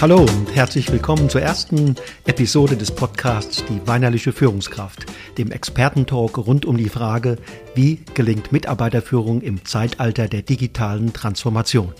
[0.00, 5.06] Hallo und herzlich willkommen zur ersten Episode des Podcasts Die weinerliche Führungskraft,
[5.38, 7.36] dem Expertentalk rund um die Frage,
[7.74, 11.94] wie gelingt Mitarbeiterführung im Zeitalter der digitalen Transformation.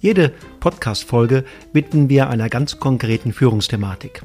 [0.00, 4.24] Jede Podcast-Folge widmen wir einer ganz konkreten Führungsthematik.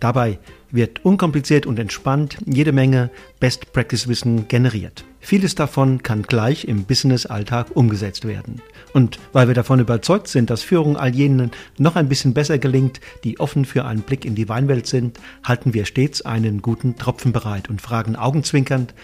[0.00, 0.38] Dabei
[0.70, 5.04] wird unkompliziert und entspannt jede Menge Best-Practice-Wissen generiert.
[5.20, 8.62] Vieles davon kann gleich im Business-Alltag umgesetzt werden.
[8.92, 13.00] Und weil wir davon überzeugt sind, dass Führung all jenen noch ein bisschen besser gelingt,
[13.24, 17.32] die offen für einen Blick in die Weinwelt sind, halten wir stets einen guten Tropfen
[17.32, 18.94] bereit und fragen augenzwinkernd,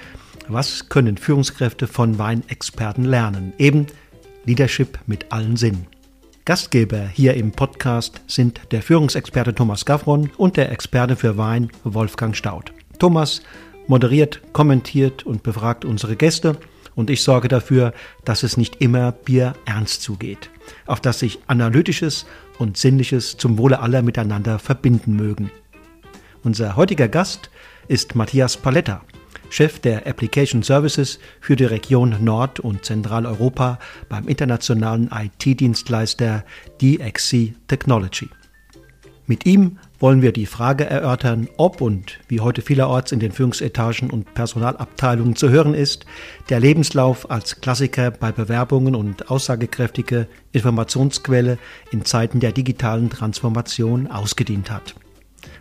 [0.48, 3.54] was können Führungskräfte von Weinexperten lernen?
[3.58, 3.86] Eben
[4.44, 5.93] Leadership mit allen Sinnen.
[6.46, 12.36] Gastgeber hier im Podcast sind der Führungsexperte Thomas Gavron und der Experte für Wein Wolfgang
[12.36, 12.74] Staud.
[12.98, 13.40] Thomas
[13.86, 16.58] moderiert, kommentiert und befragt unsere Gäste
[16.94, 17.94] und ich sorge dafür,
[18.26, 20.50] dass es nicht immer Bier ernst zugeht,
[20.84, 22.26] auf dass sich Analytisches
[22.58, 25.50] und Sinnliches zum Wohle aller miteinander verbinden mögen.
[26.42, 27.48] Unser heutiger Gast
[27.88, 29.00] ist Matthias Paletta,
[29.50, 33.78] Chef der Application Services für die Region Nord- und Zentraleuropa
[34.08, 36.44] beim internationalen IT-Dienstleister
[36.80, 38.28] DXC Technology.
[39.26, 44.10] Mit ihm wollen wir die Frage erörtern, ob und wie heute vielerorts in den Führungsetagen
[44.10, 46.04] und Personalabteilungen zu hören ist,
[46.50, 51.56] der Lebenslauf als Klassiker bei Bewerbungen und aussagekräftige Informationsquelle
[51.90, 54.94] in Zeiten der digitalen Transformation ausgedient hat.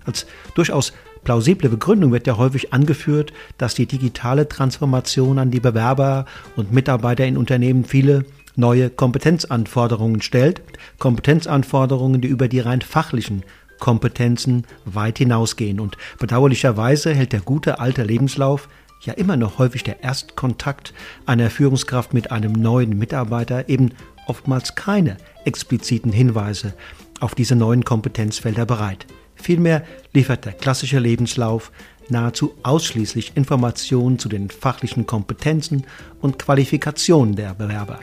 [0.05, 0.25] Als
[0.55, 0.91] durchaus
[1.23, 7.25] plausible Begründung wird ja häufig angeführt, dass die digitale Transformation an die Bewerber und Mitarbeiter
[7.25, 10.61] in Unternehmen viele neue Kompetenzanforderungen stellt,
[10.99, 13.43] Kompetenzanforderungen, die über die rein fachlichen
[13.79, 15.79] Kompetenzen weit hinausgehen.
[15.79, 18.69] Und bedauerlicherweise hält der gute alte Lebenslauf
[19.01, 20.93] ja immer noch häufig der Erstkontakt
[21.25, 23.91] einer Führungskraft mit einem neuen Mitarbeiter eben
[24.27, 26.73] oftmals keine expliziten Hinweise
[27.19, 29.05] auf diese neuen Kompetenzfelder bereit.
[29.43, 29.83] Vielmehr
[30.13, 31.73] liefert der klassische Lebenslauf
[32.07, 35.85] nahezu ausschließlich Informationen zu den fachlichen Kompetenzen
[36.21, 37.99] und Qualifikationen der Bewerber.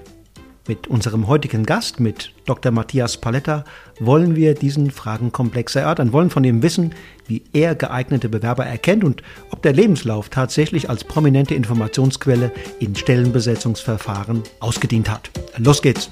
[0.68, 2.72] Mit unserem heutigen Gast, mit Dr.
[2.72, 3.64] Matthias Paletta,
[3.98, 6.94] wollen wir diesen Fragenkomplex erörtern, wollen von ihm wissen,
[7.26, 14.42] wie er geeignete Bewerber erkennt und ob der Lebenslauf tatsächlich als prominente Informationsquelle in Stellenbesetzungsverfahren
[14.60, 15.30] ausgedient hat.
[15.56, 16.10] Los geht's!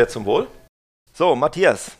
[0.00, 0.46] Sehr zum Wohl.
[1.12, 1.90] So, Matthias,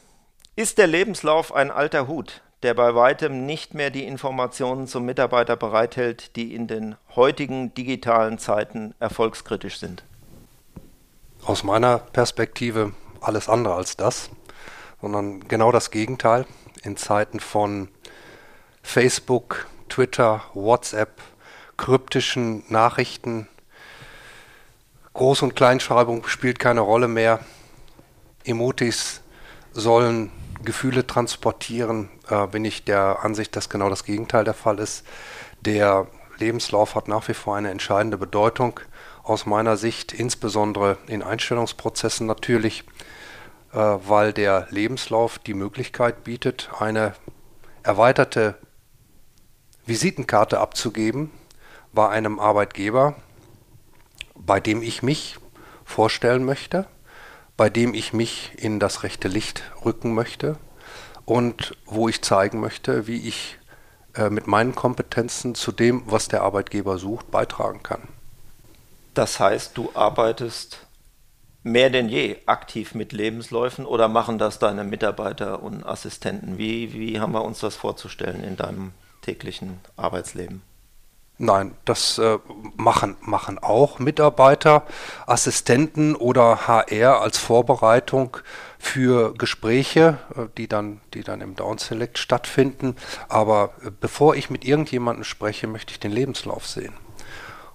[0.57, 5.55] ist der Lebenslauf ein alter Hut, der bei weitem nicht mehr die Informationen zum Mitarbeiter
[5.55, 10.03] bereithält, die in den heutigen digitalen Zeiten erfolgskritisch sind?
[11.45, 14.31] Aus meiner Perspektive alles andere als das,
[15.03, 16.47] sondern genau das Gegenteil.
[16.83, 17.89] In Zeiten von
[18.83, 21.21] Facebook, Twitter, WhatsApp,
[21.77, 23.47] kryptischen Nachrichten,
[25.15, 27.41] Groß- und Kleinschreibung spielt keine Rolle mehr.
[28.45, 29.21] Emotis
[29.73, 30.31] sollen
[30.65, 35.07] Gefühle transportieren, äh, bin ich der Ansicht, dass genau das Gegenteil der Fall ist.
[35.61, 36.07] Der
[36.39, 38.81] Lebenslauf hat nach wie vor eine entscheidende Bedeutung
[39.23, 42.85] aus meiner Sicht, insbesondere in Einstellungsprozessen natürlich,
[43.73, 47.15] äh, weil der Lebenslauf die Möglichkeit bietet, eine
[47.83, 48.57] erweiterte
[49.87, 51.31] Visitenkarte abzugeben
[51.93, 53.15] bei einem Arbeitgeber,
[54.35, 55.39] bei dem ich mich
[55.85, 56.87] vorstellen möchte
[57.61, 60.57] bei dem ich mich in das rechte Licht rücken möchte
[61.27, 63.59] und wo ich zeigen möchte, wie ich
[64.15, 68.09] äh, mit meinen Kompetenzen zu dem, was der Arbeitgeber sucht, beitragen kann.
[69.13, 70.87] Das heißt, du arbeitest
[71.63, 76.57] mehr denn je aktiv mit Lebensläufen oder machen das deine Mitarbeiter und Assistenten?
[76.57, 80.63] Wie, wie haben wir uns das vorzustellen in deinem täglichen Arbeitsleben?
[81.43, 82.39] Nein, das äh,
[82.77, 84.85] machen, machen auch Mitarbeiter,
[85.27, 88.37] Assistenten oder HR als Vorbereitung
[88.79, 92.95] für Gespräche, äh, die, dann, die dann im Down Select stattfinden.
[93.31, 96.93] Aber äh, bevor ich mit irgendjemandem spreche, möchte ich den Lebenslauf sehen.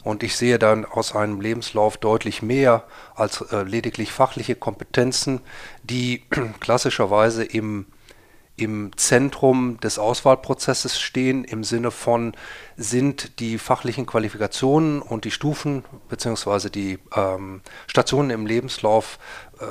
[0.03, 2.83] Und ich sehe dann aus einem Lebenslauf deutlich mehr
[3.15, 5.41] als äh, lediglich fachliche Kompetenzen,
[5.81, 6.21] die
[6.59, 7.87] klassischerweise im
[8.57, 12.33] im Zentrum des Auswahlprozesses stehen, im Sinne von,
[12.77, 16.69] sind die fachlichen Qualifikationen und die Stufen bzw.
[16.69, 19.19] die ähm, Stationen im Lebenslauf
[19.59, 19.65] äh,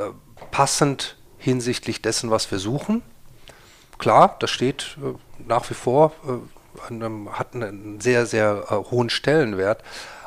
[0.50, 3.02] passend hinsichtlich dessen, was wir suchen.
[3.98, 5.14] Klar, das steht äh,
[5.46, 9.82] nach wie vor, äh, einem, hat einen sehr, sehr äh, hohen Stellenwert,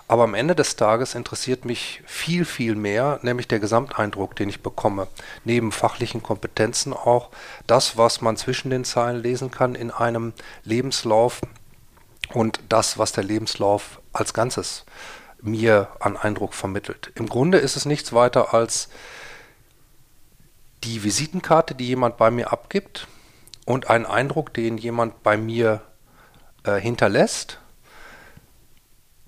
[0.09, 4.62] Aber am Ende des Tages interessiert mich viel, viel mehr, nämlich der Gesamteindruck, den ich
[4.62, 5.07] bekomme.
[5.44, 7.30] Neben fachlichen Kompetenzen auch
[7.68, 10.31] das, was man zwischen den Zeilen lesen kann in einem
[10.63, 11.42] Lebenslauf
[12.33, 14.86] und das, was der Lebenslauf als Ganzes
[15.42, 17.12] mir an Eindruck vermittelt.
[17.15, 18.89] Im Grunde ist es nichts weiter als
[20.83, 23.07] die Visitenkarte, die jemand bei mir abgibt
[23.65, 25.81] und einen Eindruck, den jemand bei mir
[26.63, 27.60] äh, hinterlässt,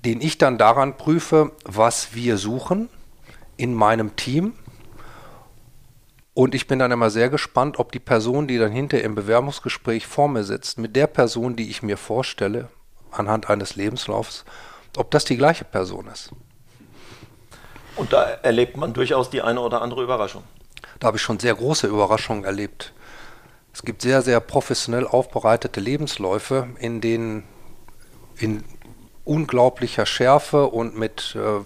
[0.06, 2.90] den ich dann daran prüfe, was wir suchen
[3.58, 4.54] in meinem Team.
[6.34, 10.08] Und ich bin dann immer sehr gespannt, ob die Person, die dann hinter im Bewerbungsgespräch
[10.08, 12.70] vor mir sitzt, mit der Person, die ich mir vorstelle,
[13.12, 14.46] anhand eines Lebenslaufs,
[14.96, 16.32] ob das die gleiche Person ist.
[17.98, 20.44] Und da erlebt man durchaus die eine oder andere Überraschung.
[21.00, 22.94] Da habe ich schon sehr große Überraschungen erlebt.
[23.74, 27.44] Es gibt sehr, sehr professionell aufbereitete Lebensläufe, in denen
[28.38, 28.64] in
[29.30, 31.64] unglaublicher Schärfe und mit, äh,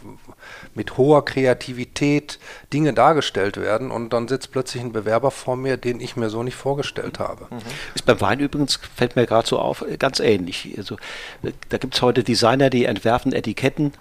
[0.75, 2.37] mit hoher Kreativität
[2.73, 6.43] Dinge dargestellt werden und dann sitzt plötzlich ein Bewerber vor mir, den ich mir so
[6.43, 7.47] nicht vorgestellt habe.
[7.49, 7.61] Mhm.
[7.95, 10.73] Ist beim Wein übrigens, fällt mir gerade so auf, ganz ähnlich.
[10.77, 10.97] Also,
[11.69, 13.93] da gibt es heute Designer, die entwerfen Etiketten,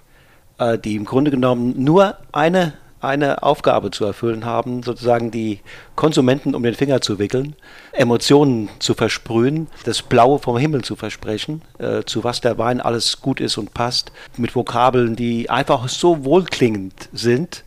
[0.59, 5.61] äh, die im Grunde genommen nur eine eine Aufgabe zu erfüllen haben, sozusagen die
[5.97, 7.57] Konsumenten um den Finger zu wickeln,
[7.93, 13.21] Emotionen zu versprühen, das Blaue vom Himmel zu versprechen, äh, zu was der Wein alles
[13.21, 17.65] gut ist und passt, mit Vokabeln, die einfach so wohlklingend sind,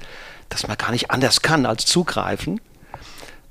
[0.50, 2.62] dass man gar nicht anders kann als zugreifen.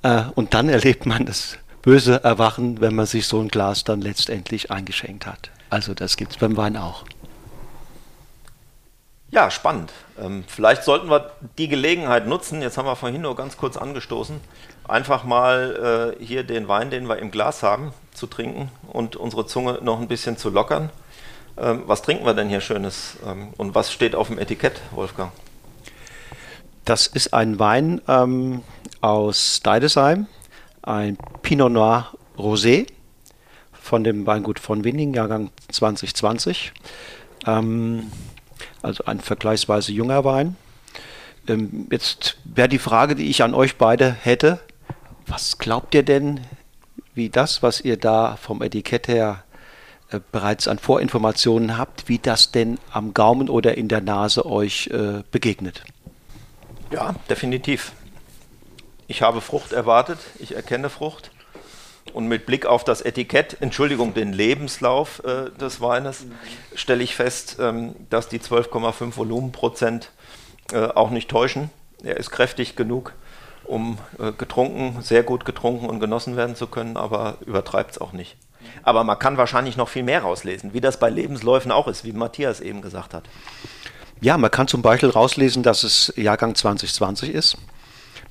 [0.03, 4.01] Äh, und dann erlebt man das böse Erwachen, wenn man sich so ein Glas dann
[4.01, 5.51] letztendlich eingeschenkt hat.
[5.69, 7.05] Also das gibt es beim Wein auch.
[9.31, 9.93] Ja, spannend.
[10.19, 14.41] Ähm, vielleicht sollten wir die Gelegenheit nutzen, jetzt haben wir vorhin nur ganz kurz angestoßen,
[14.87, 19.47] einfach mal äh, hier den Wein, den wir im Glas haben, zu trinken und unsere
[19.47, 20.91] Zunge noch ein bisschen zu lockern.
[21.57, 25.33] Ähm, was trinken wir denn hier Schönes ähm, und was steht auf dem Etikett, Wolfgang?
[26.85, 28.63] Das ist ein Wein ähm,
[29.01, 30.27] aus Deidesheim,
[30.83, 32.87] ein Pinot Noir Rosé
[33.73, 36.73] von dem Weingut von Winning, Jahrgang 2020.
[37.47, 38.11] Ähm,
[38.85, 40.57] also ein vergleichsweise junger Wein.
[41.49, 44.61] Ähm, jetzt wäre die Frage, die ich an euch beide hätte,
[45.27, 46.41] was glaubt ihr denn,
[47.15, 49.45] wie das, was ihr da vom Etikett her
[50.11, 54.89] äh, bereits an Vorinformationen habt, wie das denn am Gaumen oder in der Nase euch
[54.89, 55.83] äh, begegnet?
[56.91, 57.93] Ja, definitiv.
[59.07, 61.31] Ich habe Frucht erwartet, ich erkenne Frucht.
[62.13, 66.27] Und mit Blick auf das Etikett, Entschuldigung, den Lebenslauf äh, des Weines,
[66.75, 70.11] stelle ich fest, ähm, dass die 12,5 Volumenprozent
[70.73, 71.71] äh, auch nicht täuschen.
[72.03, 73.15] Er ist kräftig genug,
[73.65, 78.13] um äh, getrunken, sehr gut getrunken und genossen werden zu können, aber übertreibt es auch
[78.13, 78.37] nicht.
[78.83, 82.13] Aber man kann wahrscheinlich noch viel mehr rauslesen, wie das bei Lebensläufen auch ist, wie
[82.13, 83.25] Matthias eben gesagt hat.
[84.21, 87.57] Ja, man kann zum Beispiel rauslesen, dass es Jahrgang 2020 ist.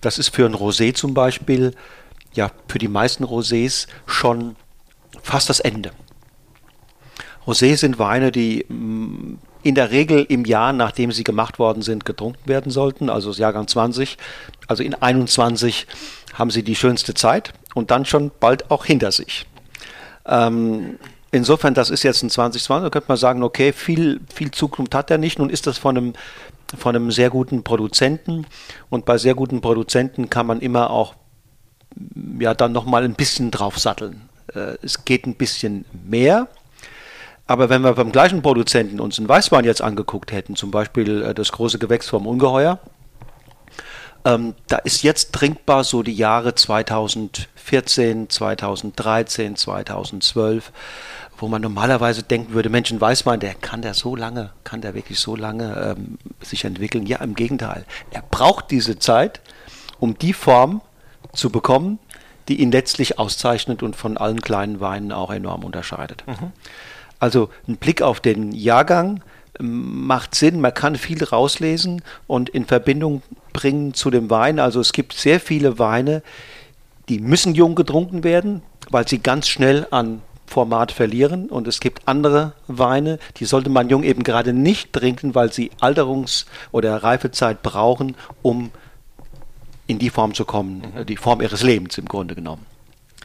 [0.01, 1.73] Das ist für ein Rosé zum Beispiel
[2.33, 4.55] ja für die meisten Rosés schon
[5.21, 5.91] fast das Ende.
[7.45, 12.05] Rosés sind Weine, die mm, in der Regel im Jahr, nachdem sie gemacht worden sind,
[12.05, 14.17] getrunken werden sollten, also das Jahrgang 20.
[14.67, 15.87] Also in 21
[16.33, 19.45] haben sie die schönste Zeit und dann schon bald auch hinter sich.
[20.25, 20.97] Ähm,
[21.31, 25.11] insofern, das ist jetzt ein 2020, da könnte man sagen, okay, viel, viel Zukunft hat
[25.11, 25.39] er nicht.
[25.39, 26.13] Nun ist das von einem,
[26.77, 28.45] von einem sehr guten Produzenten
[28.89, 31.15] und bei sehr guten Produzenten kann man immer auch
[32.39, 34.29] ja dann nochmal ein bisschen drauf satteln.
[34.53, 36.47] Äh, es geht ein bisschen mehr.
[37.45, 41.33] Aber wenn wir beim gleichen Produzenten uns einen Weißwein jetzt angeguckt hätten, zum Beispiel äh,
[41.33, 42.79] das große Gewächs vom Ungeheuer,
[44.25, 50.71] ähm, da ist jetzt trinkbar so die Jahre 2014, 2013, 2012,
[51.37, 54.93] wo man normalerweise denken würde, Mensch, ein Weißwein, der kann der so lange, kann der
[54.93, 57.05] wirklich so lange ähm, sich entwickeln?
[57.05, 57.85] Ja, im Gegenteil.
[58.11, 59.41] Er braucht diese Zeit,
[59.99, 60.81] um die Form
[61.33, 61.99] zu bekommen,
[62.47, 66.23] die ihn letztlich auszeichnet und von allen kleinen Weinen auch enorm unterscheidet.
[66.27, 66.51] Mhm.
[67.19, 69.21] Also ein Blick auf den Jahrgang
[69.59, 73.21] ähm, macht Sinn, man kann viel rauslesen und in Verbindung
[73.53, 74.59] bringen zu dem Wein.
[74.59, 76.21] Also es gibt sehr viele Weine,
[77.09, 81.49] die müssen jung getrunken werden, weil sie ganz schnell an Format verlieren.
[81.49, 85.71] Und es gibt andere Weine, die sollte man jung eben gerade nicht trinken, weil sie
[85.81, 88.71] Alterungs- oder Reifezeit brauchen, um
[89.87, 91.05] in die Form zu kommen, mhm.
[91.05, 92.65] die Form ihres Lebens im Grunde genommen.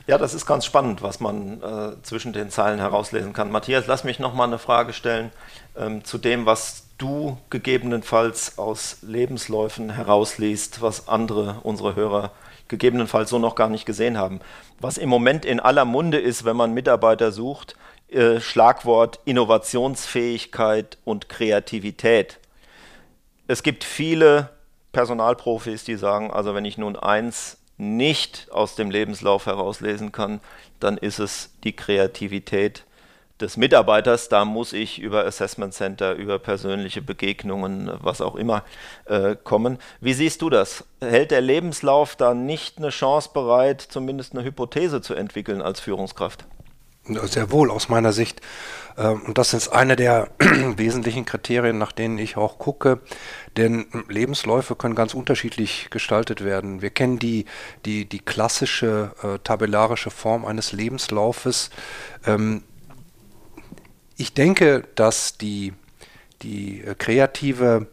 [0.06, 3.50] Ja, das ist ganz spannend, was man äh, zwischen den Zeilen herauslesen kann.
[3.50, 5.30] Matthias, lass mich noch mal eine Frage stellen
[5.76, 12.32] ähm, zu dem, was du gegebenenfalls aus Lebensläufen herausliest, was andere, unsere Hörer
[12.68, 14.40] gegebenenfalls so noch gar nicht gesehen haben.
[14.80, 17.76] Was im Moment in aller Munde ist, wenn man Mitarbeiter sucht,
[18.08, 22.38] äh, Schlagwort Innovationsfähigkeit und Kreativität.
[23.46, 24.50] Es gibt viele
[24.98, 30.40] Personalprofis, die sagen, also wenn ich nun eins nicht aus dem Lebenslauf herauslesen kann,
[30.80, 32.82] dann ist es die Kreativität
[33.40, 34.28] des Mitarbeiters.
[34.28, 38.64] Da muss ich über Assessment Center, über persönliche Begegnungen, was auch immer,
[39.04, 39.78] äh, kommen.
[40.00, 40.82] Wie siehst du das?
[41.00, 46.44] Hält der Lebenslauf da nicht eine Chance bereit, zumindest eine Hypothese zu entwickeln als Führungskraft?
[47.08, 48.40] Sehr wohl aus meiner Sicht.
[48.96, 53.00] Ähm, und das ist eine der wesentlichen Kriterien, nach denen ich auch gucke.
[53.56, 56.82] Denn Lebensläufe können ganz unterschiedlich gestaltet werden.
[56.82, 57.46] Wir kennen die,
[57.84, 61.70] die, die klassische äh, tabellarische Form eines Lebenslaufes.
[62.26, 62.62] Ähm,
[64.16, 65.72] ich denke, dass die,
[66.42, 67.86] die äh, kreative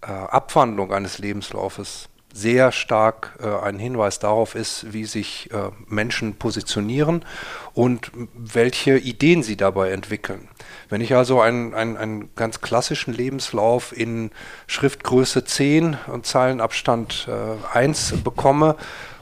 [0.00, 6.34] äh, Abwandlung eines Lebenslaufes sehr stark äh, ein Hinweis darauf ist, wie sich äh, Menschen
[6.34, 7.24] positionieren
[7.72, 10.48] und welche Ideen sie dabei entwickeln.
[10.88, 14.30] Wenn ich also einen, einen, einen ganz klassischen Lebenslauf in
[14.66, 18.76] Schriftgröße 10 und Zeilenabstand äh, 1 bekomme,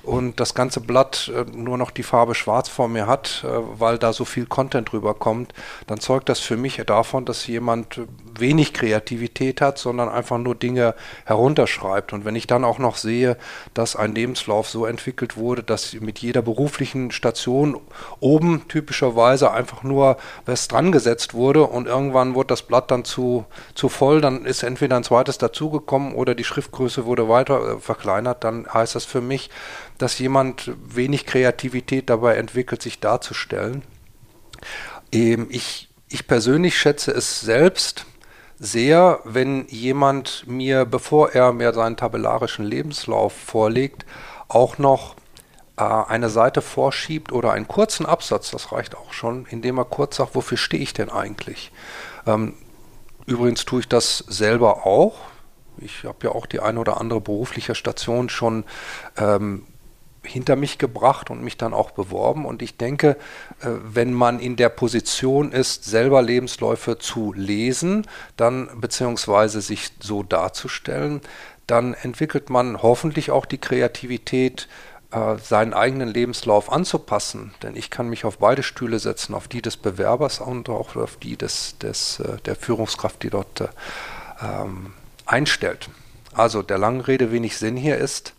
[0.04, 3.98] und das ganze Blatt äh, nur noch die Farbe schwarz vor mir hat, äh, weil
[3.98, 5.54] da so viel Content drüber kommt,
[5.86, 8.00] dann zeugt das für mich davon, dass jemand
[8.38, 10.94] wenig Kreativität hat, sondern einfach nur Dinge
[11.24, 12.12] herunterschreibt.
[12.12, 13.36] Und wenn ich dann auch noch sehe,
[13.72, 17.80] dass ein Lebenslauf so entwickelt wurde, dass mit jeder beruflichen Station
[18.20, 23.44] oben typischerweise einfach nur was dran gesetzt wurde und irgendwann wurde das Blatt dann zu,
[23.74, 28.44] zu voll, dann ist entweder ein zweites dazugekommen oder die Schriftgröße wurde weiter äh, verkleinert,
[28.44, 29.50] dann heißt das für mich,
[29.98, 33.82] dass jemand wenig Kreativität dabei entwickelt, sich darzustellen.
[35.12, 38.06] Ähm, ich, ich persönlich schätze es selbst
[38.58, 44.06] sehr, wenn jemand mir, bevor er mir seinen tabellarischen Lebenslauf vorlegt,
[44.48, 45.16] auch noch
[45.76, 50.16] äh, eine Seite vorschiebt oder einen kurzen Absatz, das reicht auch schon, indem er kurz
[50.16, 51.72] sagt, wofür stehe ich denn eigentlich?
[52.26, 52.54] Ähm,
[53.26, 55.16] übrigens tue ich das selber auch.
[55.78, 58.64] Ich habe ja auch die eine oder andere berufliche Station schon
[59.16, 59.66] ähm,
[60.24, 62.44] hinter mich gebracht und mich dann auch beworben.
[62.46, 63.16] Und ich denke,
[63.60, 70.22] äh, wenn man in der Position ist, selber Lebensläufe zu lesen, dann beziehungsweise sich so
[70.22, 71.20] darzustellen,
[71.66, 74.68] dann entwickelt man hoffentlich auch die Kreativität,
[75.10, 77.54] äh, seinen eigenen Lebenslauf anzupassen.
[77.62, 81.16] Denn ich kann mich auf beide Stühle setzen, auf die des Bewerbers und auch auf
[81.16, 83.68] die des, des, äh, der Führungskraft, die dort
[84.42, 84.92] ähm,
[85.26, 85.88] einstellt.
[86.34, 88.34] Also der langen Rede wenig Sinn hier ist,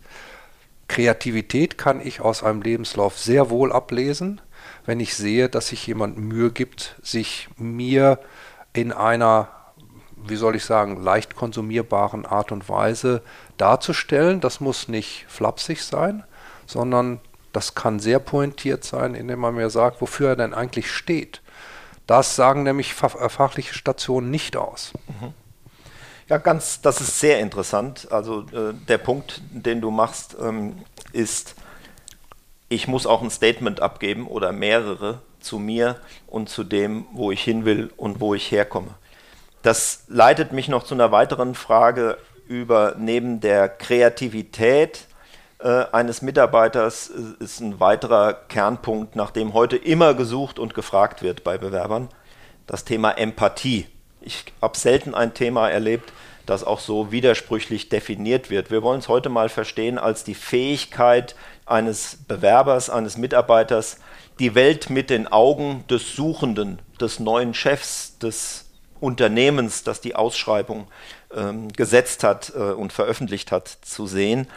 [0.88, 4.40] Kreativität kann ich aus einem Lebenslauf sehr wohl ablesen,
[4.84, 8.20] wenn ich sehe, dass sich jemand Mühe gibt, sich mir
[8.72, 9.48] in einer,
[10.16, 13.22] wie soll ich sagen, leicht konsumierbaren Art und Weise
[13.56, 14.40] darzustellen.
[14.40, 16.24] Das muss nicht flapsig sein,
[16.66, 17.20] sondern
[17.52, 21.42] das kann sehr pointiert sein, indem man mir sagt, wofür er denn eigentlich steht.
[22.06, 24.92] Das sagen nämlich fachliche Stationen nicht aus.
[25.08, 25.34] Mhm.
[26.28, 28.08] Ja, ganz, das ist sehr interessant.
[28.10, 31.54] Also äh, der Punkt, den du machst, ähm, ist,
[32.68, 37.42] ich muss auch ein Statement abgeben oder mehrere zu mir und zu dem, wo ich
[37.42, 38.94] hin will und wo ich herkomme.
[39.62, 42.18] Das leitet mich noch zu einer weiteren Frage
[42.48, 45.06] über neben der Kreativität
[45.58, 51.22] äh, eines Mitarbeiters äh, ist ein weiterer Kernpunkt, nach dem heute immer gesucht und gefragt
[51.22, 52.08] wird bei Bewerbern,
[52.66, 53.86] das Thema Empathie.
[54.26, 56.12] Ich habe selten ein Thema erlebt,
[56.46, 58.72] das auch so widersprüchlich definiert wird.
[58.72, 63.98] Wir wollen es heute mal verstehen als die Fähigkeit eines Bewerbers, eines Mitarbeiters,
[64.40, 68.64] die Welt mit den Augen des Suchenden, des neuen Chefs, des
[68.98, 70.88] Unternehmens, das die Ausschreibung
[71.32, 74.48] ähm, gesetzt hat äh, und veröffentlicht hat, zu sehen.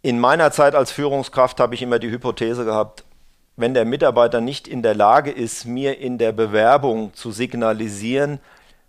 [0.00, 3.04] In meiner Zeit als Führungskraft habe ich immer die Hypothese gehabt,
[3.56, 8.40] wenn der Mitarbeiter nicht in der Lage ist, mir in der Bewerbung zu signalisieren,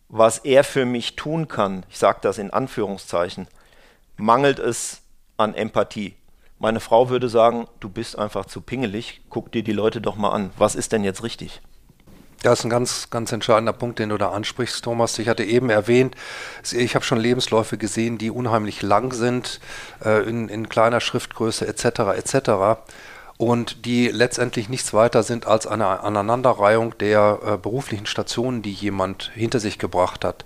[0.08, 3.48] was er für mich tun kann, ich sage das in Anführungszeichen,
[4.18, 5.02] mangelt es
[5.38, 6.16] an Empathie.
[6.60, 10.30] Meine Frau würde sagen, du bist einfach zu pingelig, guck dir die Leute doch mal
[10.30, 10.52] an.
[10.58, 11.62] Was ist denn jetzt richtig?
[12.44, 15.18] Das ist ein ganz, ganz entscheidender Punkt, den du da ansprichst, Thomas.
[15.20, 16.16] Ich hatte eben erwähnt,
[16.72, 19.60] ich habe schon Lebensläufe gesehen, die unheimlich lang sind,
[20.04, 22.18] äh, in, in kleiner Schriftgröße etc.
[22.18, 22.78] etc
[23.42, 29.32] und die letztendlich nichts weiter sind als eine Aneinanderreihung der äh, beruflichen Stationen, die jemand
[29.34, 30.46] hinter sich gebracht hat.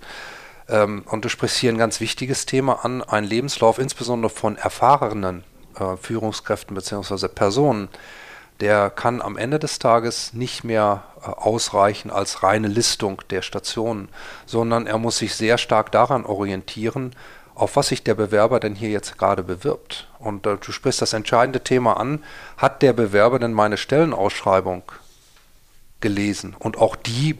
[0.69, 5.43] Ähm, und du sprichst hier ein ganz wichtiges Thema an, ein Lebenslauf insbesondere von erfahrenen
[5.77, 7.27] äh, Führungskräften bzw.
[7.27, 7.89] Personen,
[8.61, 14.07] der kann am Ende des Tages nicht mehr äh, ausreichen als reine Listung der Stationen,
[14.45, 17.11] sondern er muss sich sehr stark daran orientieren,
[17.55, 20.07] auf was sich der Bewerber denn hier jetzt gerade bewirbt.
[20.19, 22.24] Und äh, du sprichst das entscheidende Thema an,
[22.57, 24.83] hat der Bewerber denn meine Stellenausschreibung
[26.01, 26.55] gelesen.
[26.59, 27.38] Und auch die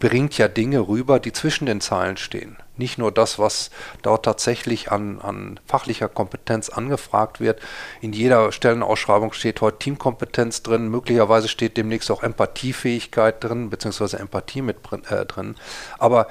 [0.00, 2.56] bringt ja Dinge rüber, die zwischen den Zeilen stehen.
[2.76, 7.60] Nicht nur das, was dort tatsächlich an, an fachlicher Kompetenz angefragt wird.
[8.00, 10.88] In jeder Stellenausschreibung steht heute Teamkompetenz drin.
[10.88, 14.78] Möglicherweise steht demnächst auch Empathiefähigkeit drin, beziehungsweise Empathie mit
[15.10, 15.56] äh, drin.
[15.98, 16.28] Aber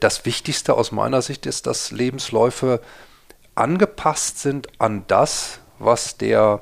[0.00, 2.80] das Wichtigste aus meiner Sicht ist, dass Lebensläufe
[3.54, 6.60] angepasst sind an das, was der,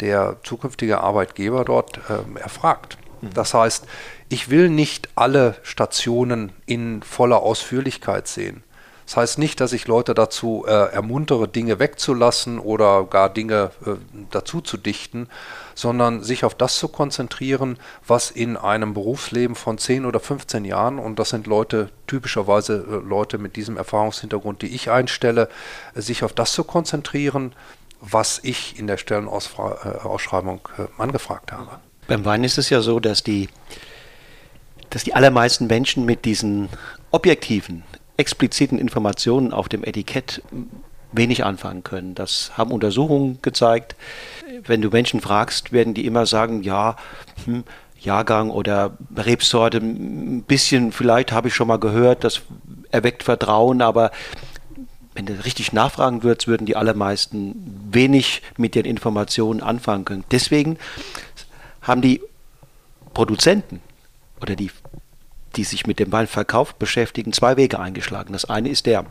[0.00, 2.98] der zukünftige Arbeitgeber dort äh, erfragt.
[3.20, 3.34] Mhm.
[3.34, 3.86] Das heißt,
[4.28, 8.62] ich will nicht alle Stationen in voller Ausführlichkeit sehen.
[9.06, 13.92] Das heißt nicht, dass ich Leute dazu äh, ermuntere, Dinge wegzulassen oder gar Dinge äh,
[14.30, 15.28] dazu zu dichten,
[15.74, 20.98] sondern sich auf das zu konzentrieren, was in einem Berufsleben von 10 oder 15 Jahren,
[20.98, 25.48] und das sind Leute, typischerweise äh, Leute mit diesem Erfahrungshintergrund, die ich einstelle,
[25.94, 27.54] äh, sich auf das zu konzentrieren,
[28.00, 31.78] was ich in der Stellenausschreibung äh, angefragt habe.
[32.06, 33.48] Beim Wein ist es ja so, dass die
[34.90, 36.68] dass die allermeisten Menschen mit diesen
[37.10, 37.82] objektiven,
[38.16, 40.42] expliziten Informationen auf dem Etikett
[41.12, 42.14] wenig anfangen können.
[42.14, 43.96] Das haben Untersuchungen gezeigt.
[44.66, 46.96] Wenn du Menschen fragst, werden die immer sagen, ja,
[47.44, 47.64] hm,
[48.00, 52.42] Jahrgang oder Rebsorte, ein bisschen vielleicht habe ich schon mal gehört, das
[52.90, 54.10] erweckt Vertrauen, aber
[55.14, 60.24] wenn du richtig nachfragen würdest, würden die allermeisten wenig mit den Informationen anfangen können.
[60.30, 60.76] Deswegen
[61.82, 62.20] haben die
[63.14, 63.80] Produzenten
[64.40, 64.70] oder die,
[65.56, 68.32] die sich mit dem Weinverkauf beschäftigen, zwei Wege eingeschlagen.
[68.32, 69.04] Das eine ist der,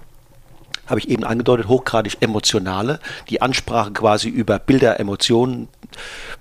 [0.87, 5.69] habe ich eben angedeutet, hochgradig emotionale, die Ansprache quasi über Bilder, Emotionen.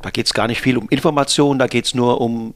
[0.01, 2.55] Da geht es gar nicht viel um Informationen, da geht es nur um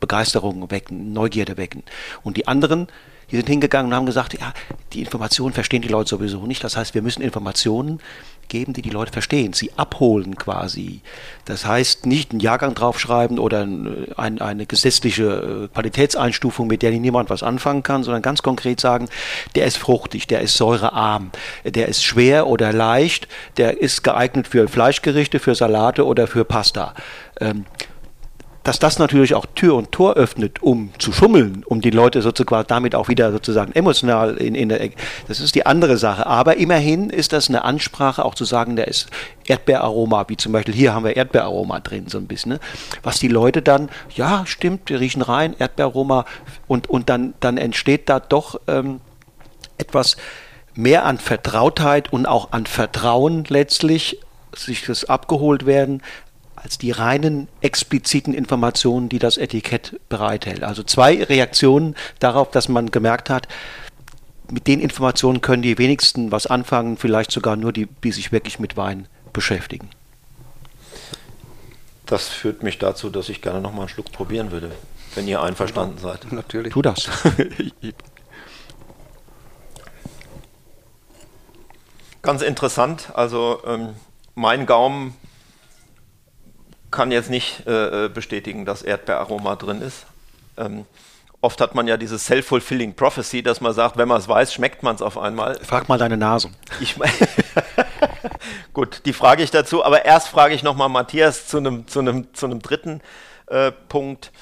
[0.00, 1.82] Begeisterung wecken, Neugierde wecken.
[2.22, 2.88] Und die anderen,
[3.30, 4.52] die sind hingegangen und haben gesagt, ja,
[4.92, 6.64] die Informationen verstehen die Leute sowieso nicht.
[6.64, 8.00] Das heißt, wir müssen Informationen
[8.48, 11.00] geben, die die Leute verstehen, sie abholen quasi.
[11.44, 17.30] Das heißt, nicht einen Jahrgang draufschreiben oder ein, eine gesetzliche äh, Qualitätseinstufung, mit der niemand
[17.30, 19.08] was anfangen kann, sondern ganz konkret sagen,
[19.54, 21.30] der ist fruchtig, der ist säurearm,
[21.64, 26.94] der ist schwer oder leicht, der ist geeignet für Fleischgerichte, für Salate oder für Pasta.
[27.40, 27.64] Ähm,
[28.68, 32.66] dass das natürlich auch Tür und Tor öffnet, um zu schummeln, um die Leute sozusagen
[32.68, 34.90] damit auch wieder sozusagen emotional in, in der,
[35.26, 36.26] das ist die andere Sache.
[36.26, 39.08] Aber immerhin ist das eine Ansprache, auch zu sagen, da ist
[39.46, 42.60] Erdbeeraroma, wie zum Beispiel hier haben wir Erdbeeraroma drin, so ein bisschen, ne?
[43.02, 46.26] was die Leute dann, ja, stimmt, wir riechen rein, Erdbeeraroma
[46.66, 49.00] und, und dann, dann entsteht da doch ähm,
[49.78, 50.18] etwas
[50.74, 54.20] mehr an Vertrautheit und auch an Vertrauen letztlich,
[54.54, 56.02] sich das abgeholt werden,
[56.62, 60.62] als die reinen expliziten Informationen, die das Etikett bereithält.
[60.62, 63.48] Also zwei Reaktionen darauf, dass man gemerkt hat,
[64.50, 68.58] mit den Informationen können die wenigsten was anfangen, vielleicht sogar nur die, die sich wirklich
[68.58, 69.90] mit Wein beschäftigen.
[72.06, 74.72] Das führt mich dazu, dass ich gerne noch mal einen Schluck probieren würde,
[75.14, 76.32] wenn ihr einverstanden seid.
[76.32, 76.72] Natürlich.
[76.72, 77.10] Tu das.
[82.22, 83.10] Ganz interessant.
[83.14, 83.90] Also ähm,
[84.34, 85.14] mein Gaumen
[86.90, 90.06] kann jetzt nicht äh, äh, bestätigen, dass Erdbeeraroma drin ist.
[90.56, 90.86] Ähm,
[91.40, 94.82] oft hat man ja dieses self-fulfilling prophecy, dass man sagt, wenn man es weiß, schmeckt
[94.82, 95.58] man es auf einmal.
[95.62, 96.50] Frag mal deine Nase.
[96.80, 96.96] Ich
[98.72, 102.48] Gut, die frage ich dazu, aber erst frage ich nochmal Matthias zu einem zu zu
[102.48, 103.00] dritten
[103.46, 104.32] äh, Punkt.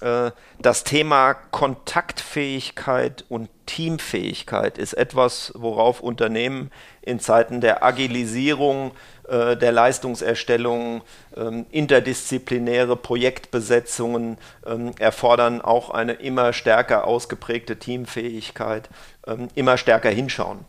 [0.00, 8.92] Äh, das Thema Kontaktfähigkeit und Teamfähigkeit ist etwas, worauf Unternehmen in Zeiten der Agilisierung
[9.28, 11.02] äh, der Leistungserstellung,
[11.36, 18.88] ähm, interdisziplinäre Projektbesetzungen ähm, erfordern auch eine immer stärker ausgeprägte Teamfähigkeit,
[19.26, 20.60] ähm, immer stärker hinschauen.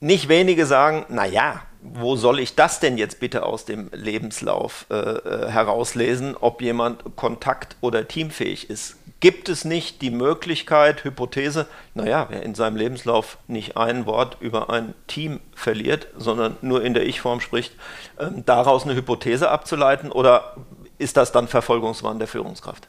[0.00, 4.94] Nicht wenige sagen, naja, wo soll ich das denn jetzt bitte aus dem Lebenslauf äh,
[4.94, 8.96] äh, herauslesen, ob jemand kontakt- oder teamfähig ist?
[9.20, 14.68] Gibt es nicht die Möglichkeit, Hypothese, naja, wer in seinem Lebenslauf nicht ein Wort über
[14.68, 17.72] ein Team verliert, sondern nur in der Ich-Form spricht,
[18.18, 20.56] äh, daraus eine Hypothese abzuleiten oder
[20.98, 22.88] ist das dann Verfolgungswahn der Führungskraft?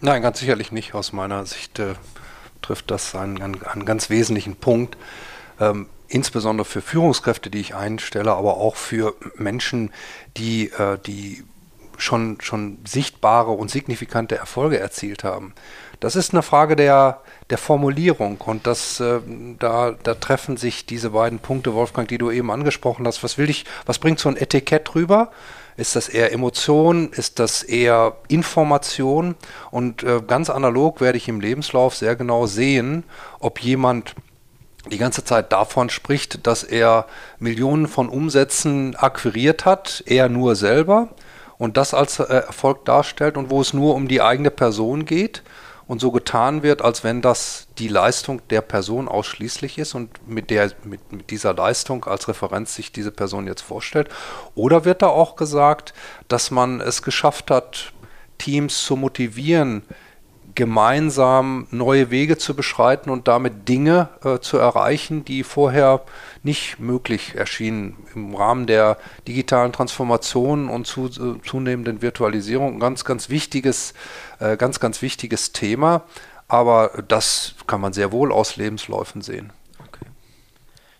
[0.00, 0.94] Nein, ganz sicherlich nicht.
[0.94, 1.94] Aus meiner Sicht äh,
[2.60, 4.96] trifft das einen, einen, einen, ganz wesentlichen Punkt.
[5.58, 9.90] Ähm, insbesondere für Führungskräfte, die ich einstelle, aber auch für Menschen,
[10.36, 11.44] die, äh, die
[11.98, 15.54] schon, schon sichtbare und signifikante Erfolge erzielt haben.
[16.00, 19.20] Das ist eine Frage der, der Formulierung und das, äh,
[19.58, 23.22] da, da treffen sich diese beiden Punkte, Wolfgang, die du eben angesprochen hast.
[23.24, 25.30] Was will ich, was bringt so ein Etikett rüber?
[25.76, 27.10] Ist das eher Emotion?
[27.12, 29.36] Ist das eher Information?
[29.70, 33.04] Und äh, ganz analog werde ich im Lebenslauf sehr genau sehen,
[33.40, 34.14] ob jemand
[34.90, 37.06] die ganze Zeit davon spricht, dass er
[37.38, 41.08] Millionen von Umsätzen akquiriert hat, er nur selber,
[41.58, 45.42] und das als äh, Erfolg darstellt und wo es nur um die eigene Person geht
[45.86, 50.50] und so getan wird, als wenn das die Leistung der Person ausschließlich ist und mit,
[50.50, 54.08] der, mit, mit dieser Leistung als Referenz sich diese Person jetzt vorstellt?
[54.54, 55.94] Oder wird da auch gesagt,
[56.28, 57.92] dass man es geschafft hat,
[58.38, 59.82] Teams zu motivieren,
[60.54, 66.02] gemeinsam neue Wege zu beschreiten und damit Dinge äh, zu erreichen, die vorher
[66.46, 67.96] nicht möglich erschienen.
[68.14, 68.96] Im Rahmen der
[69.28, 73.92] digitalen Transformation und zu, äh, zunehmenden Virtualisierung ein ganz, ganz wichtiges,
[74.38, 76.04] äh, ganz, ganz wichtiges Thema.
[76.48, 79.52] Aber das kann man sehr wohl aus Lebensläufen sehen.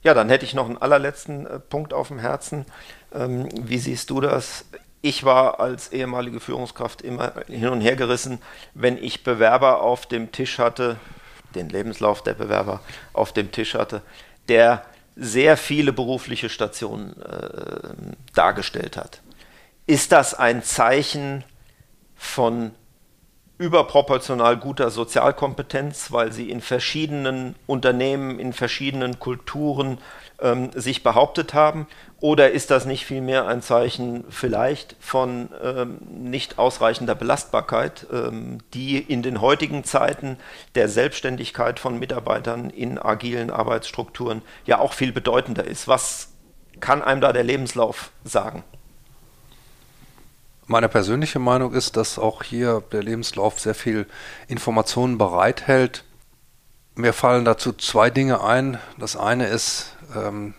[0.02, 2.66] Ja, dann hätte ich noch einen allerletzten äh, Punkt auf dem Herzen.
[3.14, 4.66] Ähm, wie siehst du das?
[5.02, 8.40] ich war als ehemalige Führungskraft immer hin und her gerissen,
[8.74, 10.96] wenn ich Bewerber auf dem Tisch hatte,
[11.54, 12.80] den Lebenslauf der Bewerber
[13.12, 14.02] auf dem Tisch hatte,
[14.48, 14.84] der
[15.16, 17.94] sehr viele berufliche Stationen äh,
[18.34, 19.22] dargestellt hat.
[19.86, 21.42] Ist das ein Zeichen
[22.14, 22.72] von
[23.58, 29.98] überproportional guter Sozialkompetenz, weil sie in verschiedenen Unternehmen, in verschiedenen Kulturen
[30.40, 31.86] ähm, sich behauptet haben?
[32.20, 38.98] Oder ist das nicht vielmehr ein Zeichen vielleicht von ähm, nicht ausreichender Belastbarkeit, ähm, die
[38.98, 40.36] in den heutigen Zeiten
[40.74, 45.88] der Selbstständigkeit von Mitarbeitern in agilen Arbeitsstrukturen ja auch viel bedeutender ist?
[45.88, 46.32] Was
[46.80, 48.64] kann einem da der Lebenslauf sagen?
[50.68, 54.06] Meine persönliche Meinung ist, dass auch hier der Lebenslauf sehr viel
[54.48, 56.02] Informationen bereithält.
[56.96, 58.78] Mir fallen dazu zwei Dinge ein.
[58.98, 60.54] Das eine ist, ähm,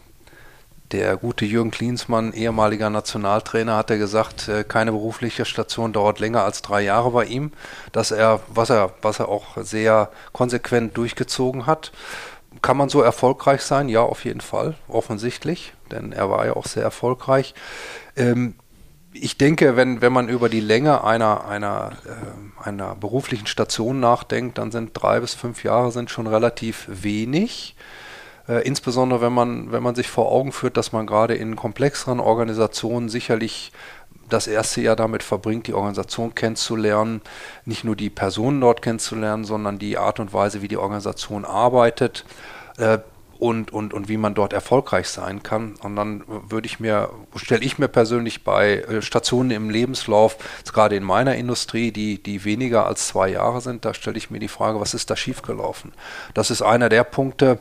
[0.93, 6.43] der gute Jürgen Klinsmann, ehemaliger Nationaltrainer, hat er gesagt, äh, keine berufliche Station dauert länger
[6.43, 7.51] als drei Jahre bei ihm,
[7.91, 11.91] dass er, was er, was er auch sehr konsequent durchgezogen hat.
[12.61, 13.89] Kann man so erfolgreich sein?
[13.89, 17.53] Ja, auf jeden Fall, offensichtlich, denn er war ja auch sehr erfolgreich.
[18.15, 18.55] Ähm,
[19.13, 24.57] ich denke, wenn, wenn man über die Länge einer, einer, äh, einer beruflichen Station nachdenkt,
[24.57, 27.75] dann sind drei bis fünf Jahre sind schon relativ wenig.
[28.47, 32.19] Äh, insbesondere wenn man, wenn man sich vor Augen führt, dass man gerade in komplexeren
[32.19, 33.71] Organisationen sicherlich
[34.29, 37.21] das erste Jahr damit verbringt, die Organisation kennenzulernen,
[37.65, 42.25] nicht nur die Personen dort kennenzulernen, sondern die Art und Weise, wie die Organisation arbeitet.
[42.77, 42.99] Äh,
[43.39, 45.75] und, und, und wie man dort erfolgreich sein kann.
[45.81, 50.37] Und dann würde ich mir, stelle ich mir persönlich bei äh, Stationen im Lebenslauf,
[50.73, 54.39] gerade in meiner Industrie, die, die weniger als zwei Jahre sind, da stelle ich mir
[54.39, 55.93] die Frage, was ist da schiefgelaufen?
[56.33, 57.59] Das ist einer der Punkte,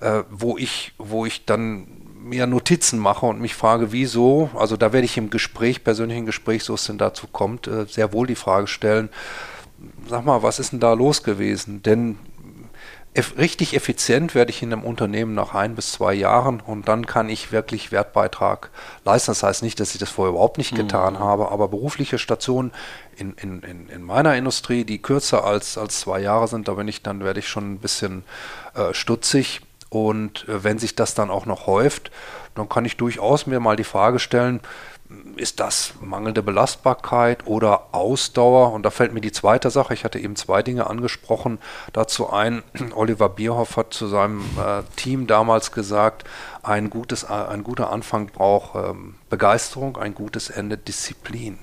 [0.00, 1.86] äh, wo ich, wo ich dann
[2.24, 6.64] mir Notizen mache und mich frage, wieso, also da werde ich im Gespräch, persönlichen Gespräch,
[6.64, 9.10] so es denn dazu kommt, äh, sehr wohl die Frage stellen,
[10.08, 11.82] sag mal, was ist denn da los gewesen?
[11.82, 12.18] Denn
[13.14, 17.06] eff richtig effizient werde ich in einem Unternehmen nach ein bis zwei Jahren und dann
[17.06, 18.70] kann ich wirklich Wertbeitrag
[19.04, 19.30] leisten.
[19.30, 21.18] Das heißt nicht, dass ich das vorher überhaupt nicht getan mhm.
[21.20, 22.72] habe, aber berufliche Stationen
[23.16, 26.88] in, in, in, in, meiner Industrie, die kürzer als, als zwei Jahre sind, da bin
[26.88, 28.24] ich, dann werde ich schon ein bisschen
[28.74, 29.60] äh, stutzig.
[29.90, 32.10] Und äh, wenn sich das dann auch noch häuft,
[32.56, 34.60] dann kann ich durchaus mir mal die Frage stellen,
[35.36, 38.72] ist das mangelnde Belastbarkeit oder Ausdauer?
[38.72, 41.58] Und da fällt mir die zweite Sache, ich hatte eben zwei Dinge angesprochen,
[41.92, 42.62] dazu ein,
[42.94, 46.24] Oliver Bierhoff hat zu seinem äh, Team damals gesagt,
[46.62, 51.58] ein, gutes, äh, ein guter Anfang braucht ähm, Begeisterung, ein gutes Ende Disziplin.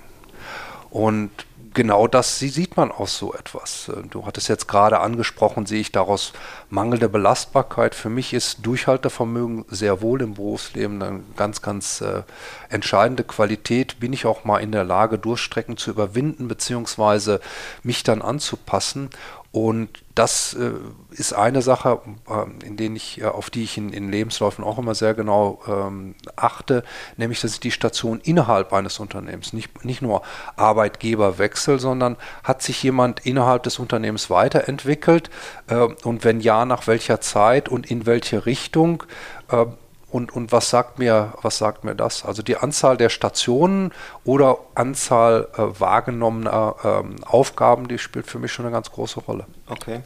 [0.90, 1.32] Und
[1.74, 3.90] genau das sieht man aus so etwas.
[3.90, 6.34] Äh, du hattest jetzt gerade angesprochen, sehe ich daraus
[6.70, 7.96] mangelnde Belastbarkeit.
[7.96, 12.24] Für mich ist Durchhaltevermögen sehr wohl im Berufsleben eine ganz, ganz äh,
[12.70, 14.00] entscheidende Qualität.
[14.00, 17.42] Bin ich auch mal in der Lage, Durchstrecken zu überwinden, beziehungsweise
[17.84, 19.10] mich dann anzupassen.
[19.52, 20.72] Und das äh,
[21.12, 24.78] ist eine Sache, äh, in denen ich, äh, auf die ich in, in, Lebensläufen auch
[24.78, 26.86] immer sehr genau ähm, achte,
[27.18, 30.22] nämlich dass ich die Station innerhalb eines Unternehmens, nicht, nicht nur
[30.56, 35.30] Arbeitgeberwechsel, sondern hat sich jemand innerhalb des Unternehmens weiterentwickelt?
[35.68, 39.04] Äh, und wenn ja, nach welcher Zeit und in welche Richtung?
[39.50, 39.66] Äh,
[40.12, 42.26] und, und was sagt mir, was sagt mir das?
[42.26, 43.94] Also die Anzahl der Stationen
[44.26, 49.46] oder Anzahl äh, wahrgenommener ähm, Aufgaben, die spielt für mich schon eine ganz große Rolle.
[49.68, 50.02] Okay.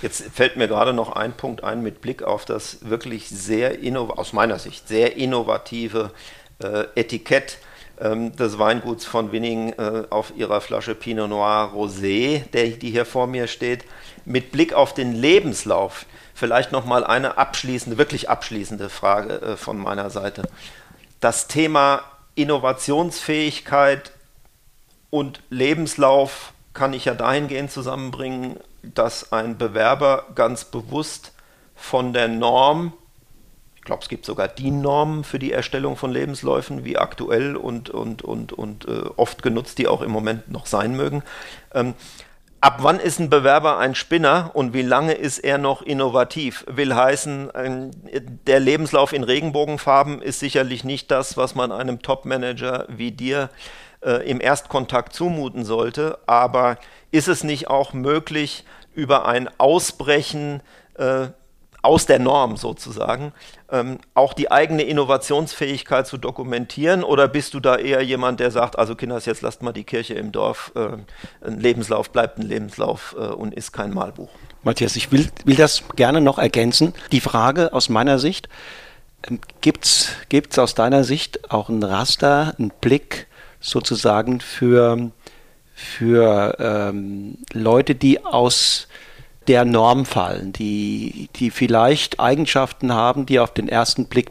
[0.00, 3.76] Jetzt fällt mir gerade noch ein Punkt ein mit Blick auf das wirklich sehr
[4.16, 6.12] aus meiner Sicht sehr innovative
[6.62, 7.58] äh, Etikett
[8.00, 13.04] ähm, des Weinguts von Winning äh, auf ihrer Flasche Pinot Noir Rosé, der, die hier
[13.04, 13.84] vor mir steht.
[14.24, 16.06] Mit Blick auf den Lebenslauf
[16.38, 20.48] vielleicht noch mal eine abschließende, wirklich abschließende Frage äh, von meiner Seite.
[21.20, 22.02] Das Thema
[22.36, 24.12] Innovationsfähigkeit
[25.10, 31.32] und Lebenslauf kann ich ja dahingehend zusammenbringen, dass ein Bewerber ganz bewusst
[31.74, 32.92] von der Norm,
[33.74, 38.22] ich glaube, es gibt sogar DIN-Normen für die Erstellung von Lebensläufen, wie aktuell und, und,
[38.22, 41.24] und, und äh, oft genutzt die auch im Moment noch sein mögen.
[41.74, 41.94] Ähm,
[42.60, 46.64] ab wann ist ein Bewerber ein Spinner und wie lange ist er noch innovativ?
[46.68, 47.50] Will heißen,
[48.46, 53.50] der Lebenslauf in Regenbogenfarben ist sicherlich nicht das, was man einem Top-Manager wie dir
[54.04, 56.78] äh, im Erstkontakt zumuten sollte, aber
[57.10, 60.60] ist es nicht auch möglich, über ein Ausbrechen
[60.94, 61.28] äh,
[61.88, 63.32] aus der Norm sozusagen,
[63.72, 67.02] ähm, auch die eigene Innovationsfähigkeit zu dokumentieren?
[67.02, 70.12] Oder bist du da eher jemand, der sagt, also Kinders, jetzt lasst mal die Kirche
[70.12, 70.98] im Dorf, äh,
[71.46, 74.28] ein Lebenslauf bleibt ein Lebenslauf äh, und ist kein Malbuch?
[74.64, 76.92] Matthias, ich will, will das gerne noch ergänzen.
[77.10, 78.50] Die Frage aus meiner Sicht,
[79.26, 83.28] ähm, gibt es aus deiner Sicht auch ein Raster, einen Blick
[83.60, 85.10] sozusagen für,
[85.74, 88.88] für ähm, Leute, die aus
[89.48, 94.30] der Norm fallen, die, die vielleicht Eigenschaften haben, die auf den ersten Blick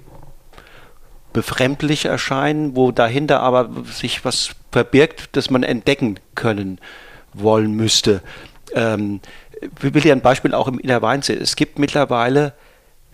[1.34, 6.80] befremdlich erscheinen, wo dahinter aber sich was verbirgt, das man entdecken können
[7.34, 8.22] wollen müsste.
[8.74, 9.20] Ähm,
[9.62, 11.42] ich will dir ein Beispiel auch im Innerwein sehen.
[11.42, 12.54] Es gibt mittlerweile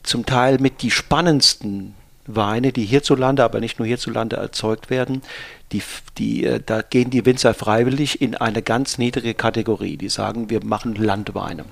[0.04, 5.22] zum Teil mit die spannendsten Weine, die hierzulande, aber nicht nur hierzulande erzeugt werden,
[5.72, 5.82] die,
[6.18, 9.98] die, äh, da gehen die Winzer freiwillig in eine ganz niedrige Kategorie.
[9.98, 11.66] Die sagen, wir machen Landweine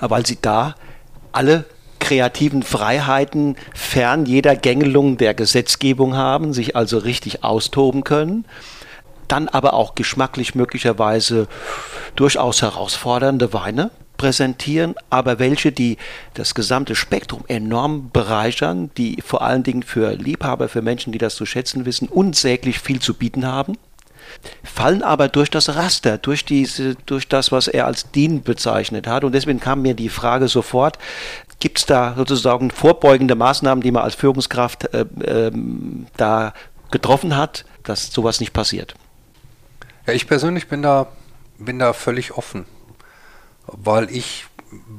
[0.00, 0.74] weil sie da
[1.32, 1.64] alle
[1.98, 8.44] kreativen Freiheiten fern jeder Gängelung der Gesetzgebung haben, sich also richtig austoben können,
[9.26, 11.48] dann aber auch geschmacklich möglicherweise
[12.16, 15.96] durchaus herausfordernde Weine präsentieren, aber welche, die
[16.34, 21.36] das gesamte Spektrum enorm bereichern, die vor allen Dingen für Liebhaber, für Menschen, die das
[21.36, 23.76] zu schätzen wissen, unsäglich viel zu bieten haben
[24.62, 29.24] fallen aber durch das Raster, durch, diese, durch das, was er als DIN bezeichnet hat.
[29.24, 30.98] Und deswegen kam mir die Frage sofort,
[31.60, 35.52] gibt es da sozusagen vorbeugende Maßnahmen, die man als Führungskraft äh, äh,
[36.16, 36.54] da
[36.90, 38.94] getroffen hat, dass sowas nicht passiert?
[40.06, 41.08] Ja, ich persönlich bin da,
[41.58, 42.64] bin da völlig offen,
[43.66, 44.46] weil ich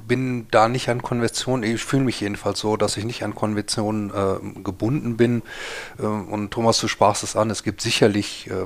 [0.07, 4.09] bin da nicht an Konventionen, ich fühle mich jedenfalls so, dass ich nicht an Konventionen
[4.09, 5.43] äh, gebunden bin.
[5.99, 8.65] Äh, und Thomas, du sprachst es an, es gibt sicherlich äh,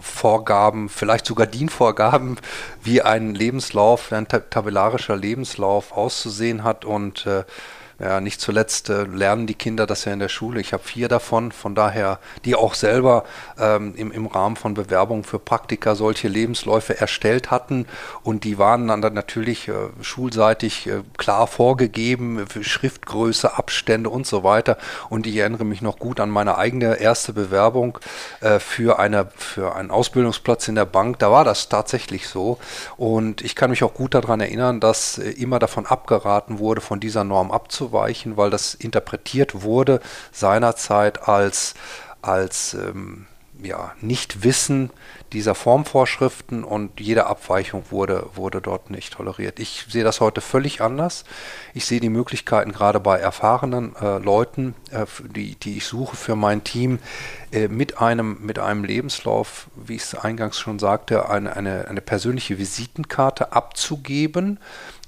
[0.00, 2.36] Vorgaben, vielleicht sogar DIN-Vorgaben,
[2.82, 6.84] wie ein Lebenslauf, ein tabellarischer Lebenslauf auszusehen hat.
[6.84, 7.44] Und äh,
[8.00, 10.58] ja, nicht zuletzt äh, lernen die Kinder das ja in der Schule.
[10.58, 13.24] Ich habe vier davon, von daher, die auch selber
[13.58, 17.86] ähm, im, im Rahmen von Bewerbungen für Praktika solche Lebensläufe erstellt hatten.
[18.22, 24.78] Und die waren dann, natürlich äh, schulseitig äh, klar vorgegeben, Schriftgröße, Abstände und so weiter.
[25.10, 27.98] Und ich erinnere mich noch gut an meine eigene erste Bewerbung
[28.40, 31.18] äh, für, eine, für einen Ausbildungsplatz in der Bank.
[31.18, 32.56] Da war das tatsächlich so.
[32.96, 36.98] Und ich kann mich auch gut daran erinnern, dass äh, immer davon abgeraten wurde, von
[36.98, 40.00] dieser Norm abzuweichen abzuweichen, weil das interpretiert wurde
[40.32, 41.74] seinerzeit als,
[42.22, 43.26] als ähm,
[43.62, 44.90] ja, Nichtwissen
[45.32, 49.58] dieser Formvorschriften und jede Abweichung wurde, wurde dort nicht toleriert.
[49.60, 51.24] Ich sehe das heute völlig anders.
[51.74, 56.36] Ich sehe die Möglichkeiten gerade bei erfahrenen äh, Leuten, äh, die, die ich suche für
[56.36, 56.98] mein Team,
[57.52, 62.00] äh, mit, einem, mit einem Lebenslauf, wie ich es eingangs schon sagte, eine, eine, eine
[62.00, 64.58] persönliche Visitenkarte abzugeben.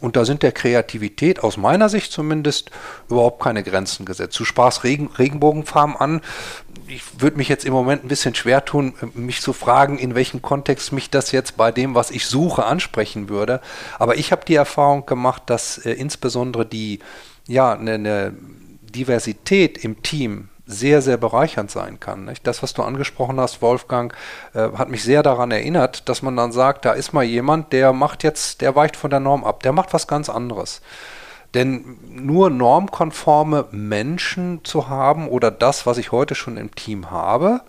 [0.01, 2.71] Und da sind der Kreativität aus meiner Sicht zumindest
[3.09, 4.39] überhaupt keine Grenzen gesetzt.
[4.39, 6.23] Du sprachst Regen, Regenbogenfarben an
[6.89, 10.43] ich würde mich jetzt im Moment ein bisschen schwer tun, mich zu fragen, in welchem
[10.43, 13.61] Kontext mich das jetzt bei dem, was ich suche, ansprechen würde.
[13.99, 17.01] Aber ich habe die Erfahrung gemacht, dass äh, insbesondere die,
[17.47, 18.35] ja, eine, eine
[18.83, 22.25] Diversität im Team sehr, sehr bereichernd sein kann.
[22.25, 22.47] Nicht?
[22.47, 24.15] Das, was du angesprochen hast, Wolfgang,
[24.55, 27.93] äh, hat mich sehr daran erinnert, dass man dann sagt, da ist mal jemand, der
[27.93, 30.81] macht jetzt, der weicht von der Norm ab, der macht was ganz anderes.
[31.55, 37.61] Denn nur normkonforme Menschen zu haben oder das, was ich heute schon im Team habe,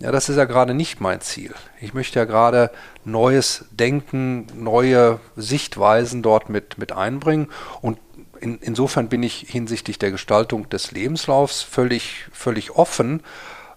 [0.00, 1.54] ja, das ist ja gerade nicht mein Ziel.
[1.80, 2.70] Ich möchte ja gerade
[3.04, 7.48] neues Denken, neue Sichtweisen dort mit, mit einbringen.
[7.80, 7.98] Und
[8.40, 13.22] in, insofern bin ich hinsichtlich der Gestaltung des Lebenslaufs völlig, völlig offen.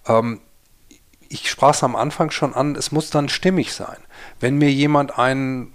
[0.08, 0.42] Ähm,
[1.30, 3.98] ich sprach es am Anfang schon an, es muss dann stimmig sein.
[4.42, 5.74] Wenn mir jemand einen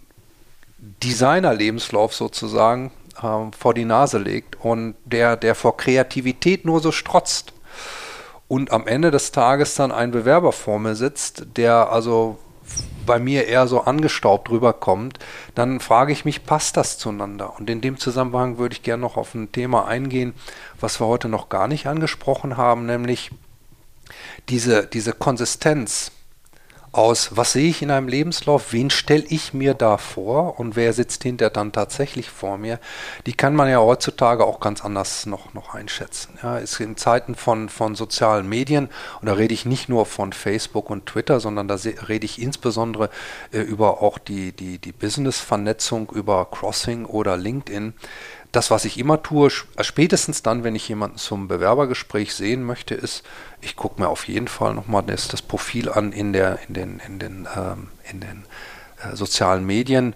[0.79, 7.55] Designer-Lebenslauf sozusagen ähm, vor die Nase legt und der, der vor Kreativität nur so strotzt
[8.49, 12.39] und am Ende des Tages dann ein Bewerber vor mir sitzt, der also
[13.07, 15.19] bei mir eher so angestaubt rüberkommt,
[15.55, 17.59] dann frage ich mich, passt das zueinander?
[17.59, 20.35] Und in dem Zusammenhang würde ich gerne noch auf ein Thema eingehen,
[20.81, 23.31] was wir heute noch gar nicht angesprochen haben, nämlich
[24.49, 26.13] diese, diese Konsistenz
[26.97, 30.93] aus, was sehe ich in einem Lebenslauf, wen stelle ich mir da vor und wer
[30.93, 32.79] sitzt hinter dann tatsächlich vor mir,
[33.27, 36.39] die kann man ja heutzutage auch ganz anders noch, noch einschätzen.
[36.43, 38.89] Ja, ist in Zeiten von, von sozialen Medien,
[39.21, 41.77] und da rede ich nicht nur von Facebook und Twitter, sondern da
[42.09, 43.11] rede ich insbesondere
[43.53, 47.95] äh, über auch die, die, die Business-Vernetzung über Crossing oder LinkedIn
[48.55, 53.25] das, was ich immer tue, spätestens dann, wenn ich jemanden zum Bewerbergespräch sehen möchte, ist,
[53.61, 57.01] ich gucke mir auf jeden Fall nochmal das, das Profil an in, der, in den,
[57.07, 58.45] in den, ähm, in den
[59.03, 60.15] äh, sozialen Medien,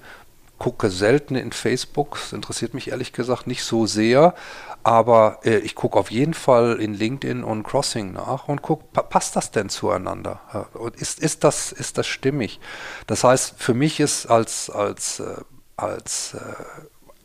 [0.59, 4.35] gucke selten in Facebook, das interessiert mich ehrlich gesagt nicht so sehr,
[4.83, 9.03] aber äh, ich gucke auf jeden Fall in LinkedIn und Crossing nach und gucke, pa
[9.03, 10.41] passt das denn zueinander?
[10.75, 12.61] Äh, ist, ist, das, ist das stimmig?
[13.07, 15.37] Das heißt, für mich ist als, als, äh,
[15.77, 16.39] als äh,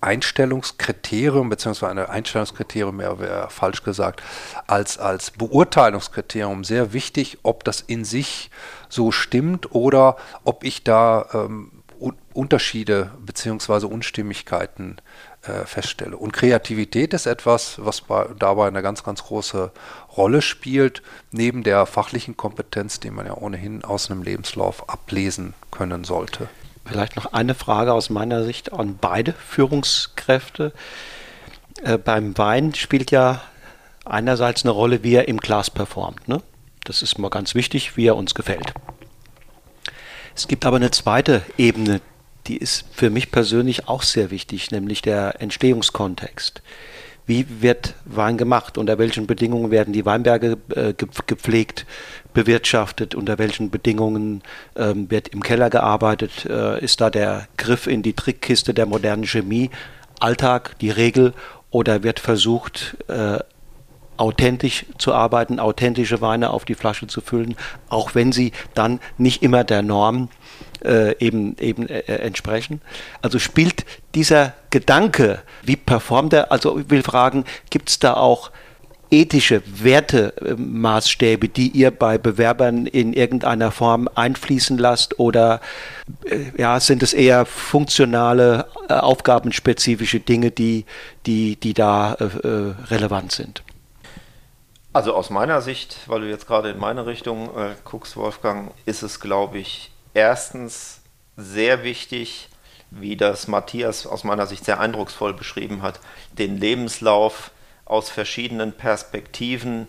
[0.03, 4.21] Einstellungskriterium, beziehungsweise ein Einstellungskriterium wäre wär falsch gesagt,
[4.67, 8.51] als, als Beurteilungskriterium sehr wichtig, ob das in sich
[8.89, 11.71] so stimmt oder ob ich da ähm,
[12.33, 14.97] Unterschiede beziehungsweise Unstimmigkeiten
[15.43, 16.17] äh, feststelle.
[16.17, 19.71] Und Kreativität ist etwas, was bei, dabei eine ganz, ganz große
[20.17, 26.03] Rolle spielt, neben der fachlichen Kompetenz, die man ja ohnehin aus einem Lebenslauf ablesen können
[26.03, 26.49] sollte.
[26.85, 30.73] Vielleicht noch eine Frage aus meiner Sicht an beide Führungskräfte.
[31.83, 33.41] Äh, beim Wein spielt ja
[34.05, 36.27] einerseits eine Rolle, wie er im Glas performt.
[36.27, 36.41] Ne?
[36.83, 38.73] Das ist mal ganz wichtig, wie er uns gefällt.
[40.35, 42.01] Es gibt aber eine zweite Ebene,
[42.47, 46.61] die ist für mich persönlich auch sehr wichtig, nämlich der Entstehungskontext
[47.25, 51.85] wie wird Wein gemacht, unter welchen Bedingungen werden die Weinberge äh, gepflegt,
[52.33, 54.41] bewirtschaftet, unter welchen Bedingungen
[54.75, 59.25] ähm, wird im Keller gearbeitet, äh, ist da der Griff in die Trickkiste der modernen
[59.25, 59.69] Chemie
[60.19, 61.33] Alltag, die Regel
[61.69, 63.39] oder wird versucht, äh,
[64.17, 67.55] authentisch zu arbeiten, authentische Weine auf die Flasche zu füllen,
[67.89, 70.42] auch wenn sie dann nicht immer der Norm äh,
[71.19, 72.81] eben, eben äh, äh, entsprechen.
[73.21, 73.85] Also spielt
[74.15, 78.51] dieser Gedanke, wie performt er, also ich will fragen, gibt es da auch
[79.13, 85.61] ethische Wertemaßstäbe, die ihr bei Bewerbern in irgendeiner Form einfließen lasst oder
[86.25, 90.85] äh, ja, sind es eher funktionale, äh, aufgabenspezifische Dinge, die,
[91.27, 93.63] die, die da äh, äh relevant sind?
[94.93, 99.03] Also aus meiner Sicht, weil du jetzt gerade in meine Richtung äh, guckst, Wolfgang, ist
[99.03, 101.01] es, glaube ich, erstens
[101.37, 102.49] sehr wichtig,
[102.91, 105.99] wie das Matthias aus meiner Sicht sehr eindrucksvoll beschrieben hat,
[106.37, 107.51] den Lebenslauf
[107.85, 109.87] aus verschiedenen Perspektiven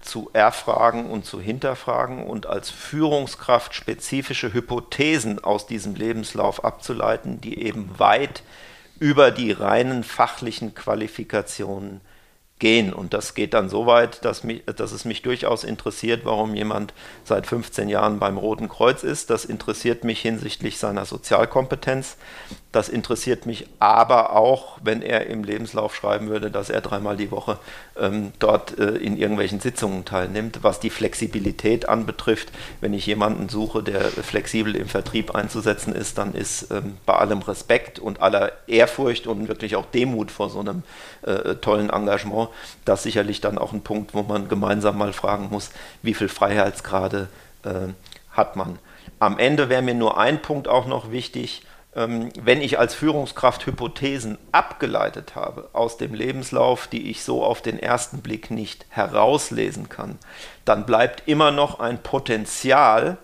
[0.00, 7.62] zu erfragen und zu hinterfragen und als Führungskraft spezifische Hypothesen aus diesem Lebenslauf abzuleiten, die
[7.62, 8.42] eben weit
[8.98, 12.02] über die reinen fachlichen Qualifikationen
[12.58, 12.92] gehen.
[12.92, 16.94] Und das geht dann so weit, dass, mich, dass es mich durchaus interessiert, warum jemand
[17.24, 19.30] seit 15 Jahren beim Roten Kreuz ist.
[19.30, 22.16] Das interessiert mich hinsichtlich seiner Sozialkompetenz.
[22.74, 27.30] Das interessiert mich aber auch, wenn er im Lebenslauf schreiben würde, dass er dreimal die
[27.30, 27.56] Woche
[27.96, 30.58] ähm, dort äh, in irgendwelchen Sitzungen teilnimmt.
[30.62, 36.34] Was die Flexibilität anbetrifft, wenn ich jemanden suche, der flexibel im Vertrieb einzusetzen ist, dann
[36.34, 40.82] ist ähm, bei allem Respekt und aller Ehrfurcht und wirklich auch Demut vor so einem
[41.22, 42.48] äh, tollen Engagement
[42.84, 45.70] das sicherlich dann auch ein Punkt, wo man gemeinsam mal fragen muss,
[46.02, 47.28] wie viel Freiheitsgrade
[47.62, 47.92] äh,
[48.32, 48.80] hat man.
[49.20, 51.62] Am Ende wäre mir nur ein Punkt auch noch wichtig,
[51.94, 57.78] wenn ich als Führungskraft Hypothesen abgeleitet habe aus dem Lebenslauf, die ich so auf den
[57.78, 60.18] ersten Blick nicht herauslesen kann,
[60.64, 63.16] dann bleibt immer noch ein Potenzial,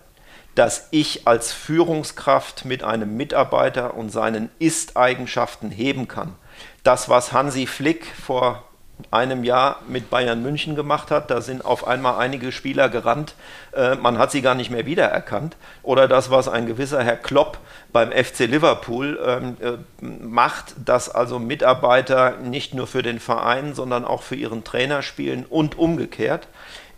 [0.55, 6.35] das ich als Führungskraft mit einem Mitarbeiter und seinen Ist-Eigenschaften heben kann.
[6.83, 8.63] Das, was Hansi Flick vor
[9.11, 11.31] einem Jahr mit Bayern München gemacht hat.
[11.31, 13.35] Da sind auf einmal einige Spieler gerannt,
[13.73, 15.55] äh, man hat sie gar nicht mehr wiedererkannt.
[15.83, 17.57] Oder das, was ein gewisser Herr Klopp
[17.91, 24.05] beim FC Liverpool ähm, äh, macht, dass also Mitarbeiter nicht nur für den Verein, sondern
[24.05, 26.47] auch für ihren Trainer spielen und umgekehrt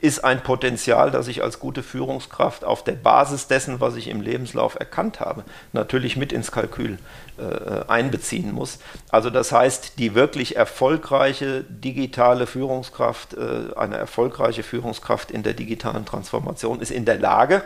[0.04, 4.20] ist ein Potenzial, das ich als gute Führungskraft auf der Basis dessen, was ich im
[4.20, 6.98] Lebenslauf erkannt habe, natürlich mit ins Kalkül
[7.38, 8.80] äh, einbeziehen muss.
[9.12, 16.06] Also das heißt, die wirklich erfolgreiche digitale Führungskraft, äh, eine erfolgreiche Führungskraft in der digitalen
[16.06, 17.64] Transformation ist in der Lage,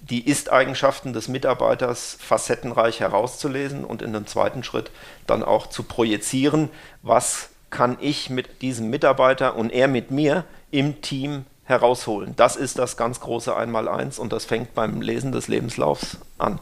[0.00, 4.90] die Ist-Eigenschaften des Mitarbeiters facettenreich herauszulesen und in einem zweiten Schritt
[5.28, 6.70] dann auch zu projizieren,
[7.02, 10.44] was kann ich mit diesem Mitarbeiter und er mit mir
[10.76, 12.34] im Team herausholen.
[12.36, 16.60] Das ist das ganz große Einmaleins und das fängt beim Lesen des Lebenslaufs an.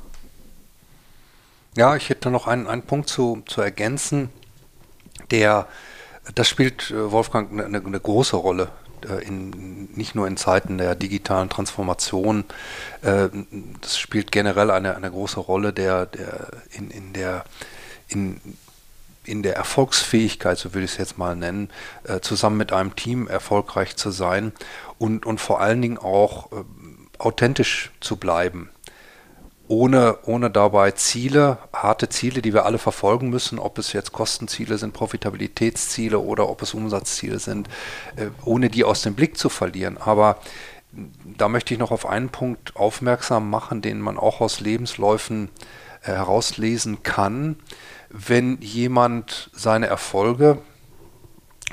[1.76, 4.30] Ja, ich hätte noch einen, einen Punkt zu, zu ergänzen,
[5.32, 5.66] der,
[6.36, 8.68] das spielt äh, Wolfgang eine, eine große Rolle,
[9.08, 12.44] äh, in, nicht nur in Zeiten der digitalen Transformation.
[13.02, 13.30] Äh,
[13.80, 17.44] das spielt generell eine, eine große Rolle der, der in, in der
[18.06, 18.40] in,
[19.24, 21.70] in der Erfolgsfähigkeit, so würde ich es jetzt mal nennen,
[22.04, 24.52] äh, zusammen mit einem Team erfolgreich zu sein
[24.98, 26.56] und, und vor allen Dingen auch äh,
[27.18, 28.70] authentisch zu bleiben
[29.68, 34.78] ohne, ohne dabei Ziele, harte Ziele, die wir alle verfolgen müssen, ob es jetzt Kostenziele
[34.78, 37.68] sind, Profitabilitätsziele oder ob es Umsatzziele sind,
[38.16, 39.96] äh, ohne die aus dem Blick zu verlieren.
[39.98, 40.38] Aber
[41.36, 45.48] da möchte ich noch auf einen Punkt aufmerksam machen, den man auch aus Lebensläufen
[46.02, 47.56] äh, herauslesen kann.
[48.16, 50.58] Wenn jemand seine Erfolge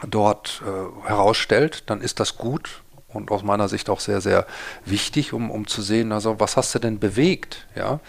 [0.07, 2.81] dort äh, herausstellt, dann ist das gut,
[3.13, 4.47] und aus meiner Sicht auch sehr, sehr
[4.85, 7.99] wichtig, um, um zu sehen, also was hast du denn bewegt, ja.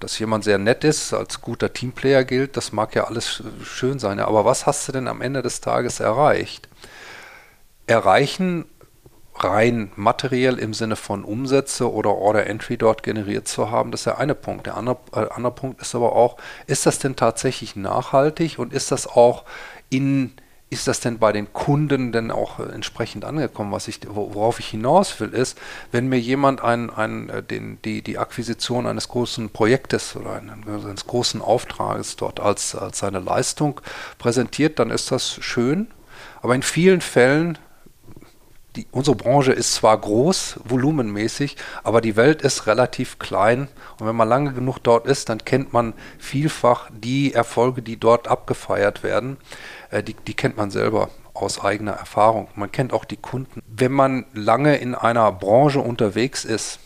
[0.00, 4.20] Dass jemand sehr nett ist, als guter Teamplayer gilt, das mag ja alles schön sein,
[4.20, 6.68] aber was hast du denn am Ende des Tages erreicht?
[7.86, 8.66] Erreichen
[9.38, 14.06] rein materiell im Sinne von Umsätze oder Order Entry dort generiert zu haben, das ist
[14.06, 14.66] der eine Punkt.
[14.66, 18.90] Der andere, äh, andere Punkt ist aber auch, ist das denn tatsächlich nachhaltig und ist
[18.92, 19.44] das auch
[19.90, 20.32] in
[20.68, 23.70] ist das denn bei den Kunden denn auch äh, entsprechend angekommen?
[23.70, 25.56] Was ich, worauf ich hinaus will, ist,
[25.92, 31.06] wenn mir jemand ein, ein, äh, den, die, die Akquisition eines großen Projektes oder eines
[31.06, 33.80] großen Auftrages dort als, als seine Leistung
[34.18, 35.86] präsentiert, dann ist das schön.
[36.42, 37.58] Aber in vielen Fällen
[38.76, 43.68] die, unsere Branche ist zwar groß, volumenmäßig, aber die Welt ist relativ klein.
[43.98, 48.28] Und wenn man lange genug dort ist, dann kennt man vielfach die Erfolge, die dort
[48.28, 49.38] abgefeiert werden.
[49.90, 52.48] Äh, die, die kennt man selber aus eigener Erfahrung.
[52.54, 53.62] Man kennt auch die Kunden.
[53.66, 56.78] Wenn man lange in einer Branche unterwegs ist,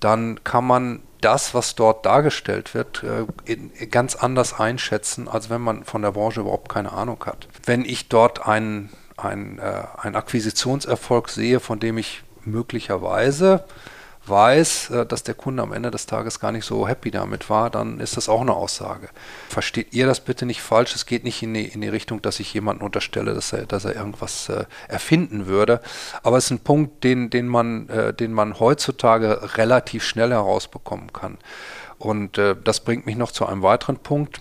[0.00, 5.84] dann kann man das, was dort dargestellt wird, äh, ganz anders einschätzen, als wenn man
[5.84, 7.48] von der Branche überhaupt keine Ahnung hat.
[7.64, 13.64] Wenn ich dort einen ein, äh, ein Akquisitionserfolg sehe, von dem ich möglicherweise
[14.26, 17.70] weiß, äh, dass der Kunde am Ende des Tages gar nicht so happy damit war,
[17.70, 19.08] dann ist das auch eine Aussage.
[19.48, 20.94] Versteht ihr das bitte nicht falsch?
[20.94, 23.84] Es geht nicht in die, in die Richtung, dass ich jemanden unterstelle, dass er, dass
[23.84, 25.80] er irgendwas äh, erfinden würde.
[26.22, 31.12] Aber es ist ein Punkt, den, den, man, äh, den man heutzutage relativ schnell herausbekommen
[31.12, 31.38] kann.
[31.98, 34.40] Und äh, das bringt mich noch zu einem weiteren Punkt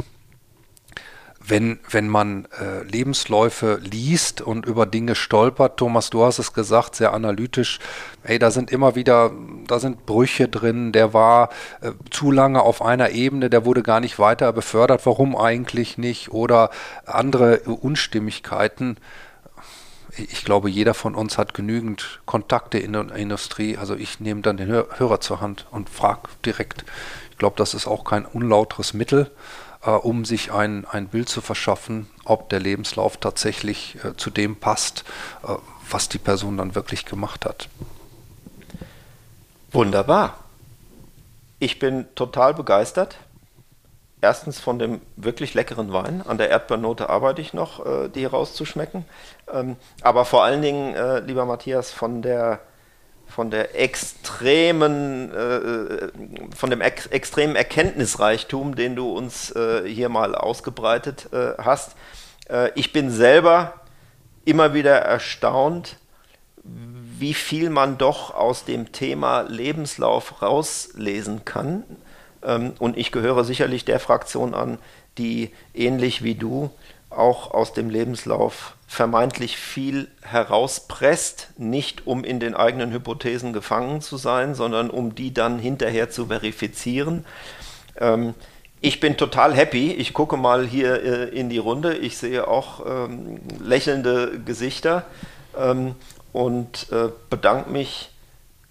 [1.46, 6.96] wenn, wenn man äh, Lebensläufe liest und über Dinge stolpert, Thomas, du hast es gesagt,
[6.96, 7.80] sehr analytisch,
[8.24, 9.32] ey, da sind immer wieder,
[9.68, 11.50] da sind Brüche drin, der war
[11.82, 16.32] äh, zu lange auf einer Ebene, der wurde gar nicht weiter befördert, warum eigentlich nicht?
[16.32, 16.70] Oder
[17.06, 18.98] andere Unstimmigkeiten.
[20.16, 23.78] Ich glaube, jeder von uns hat genügend Kontakte in der Industrie.
[23.78, 26.86] Also ich nehme dann den Hörer zur Hand und frage direkt.
[27.32, 29.32] Ich glaube, das ist auch kein unlauteres Mittel
[29.86, 34.56] äh, um sich ein, ein Bild zu verschaffen, ob der Lebenslauf tatsächlich äh, zu dem
[34.56, 35.04] passt,
[35.44, 35.56] äh,
[35.90, 37.68] was die Person dann wirklich gemacht hat.
[39.72, 40.38] Wunderbar.
[41.60, 43.18] Ich bin total begeistert.
[44.22, 46.24] Erstens von dem wirklich leckeren Wein.
[46.26, 49.06] An der Erdbeernote arbeite ich noch, äh, die rauszuschmecken.
[49.52, 52.62] Ähm, aber vor allen Dingen, äh, lieber Matthias, von der
[53.28, 56.10] von der extremen, äh,
[56.56, 61.96] von dem ex extremen Erkenntnisreichtum, den du uns äh, hier mal ausgebreitet äh, hast.
[62.50, 63.74] Äh, ich bin selber
[64.46, 65.98] immer wieder erstaunt,
[66.64, 71.84] wie viel man doch aus dem Thema Lebenslauf rauslesen kann.
[72.44, 74.78] Ähm, und ich gehöre sicherlich der Fraktion an,
[75.18, 76.70] die ähnlich wie du
[77.10, 84.18] auch aus dem Lebenslauf vermeintlich viel herauspresst, nicht um in den eigenen Hypothesen gefangen zu
[84.18, 87.26] sein, sondern um die dann hinterher zu verifizieren.
[88.00, 88.36] Ähm,
[88.82, 89.94] ich bin total happy.
[89.94, 91.98] Ich gucke mal hier äh, in die Runde.
[91.98, 95.06] Ich sehe auch ähm, lächelnde Gesichter
[95.58, 95.96] ähm,
[96.32, 98.12] und äh, bedanke mich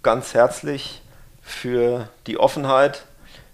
[0.04, 1.02] ganz herzlich
[1.42, 3.06] für die Offenheit,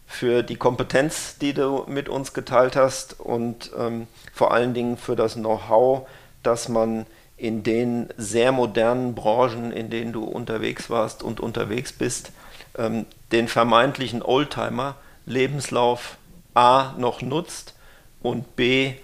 [0.06, 5.16] für die Kompetenz, die du mit uns geteilt hast und ähm, vor allen Dingen für
[5.16, 6.06] das Know-how,
[6.42, 12.32] dass man in den sehr modernen Branchen, in denen du unterwegs warst und unterwegs bist,
[12.76, 16.16] ähm, den vermeintlichen Oldtimer-Lebenslauf
[16.54, 17.74] A noch nutzt
[18.20, 18.94] und B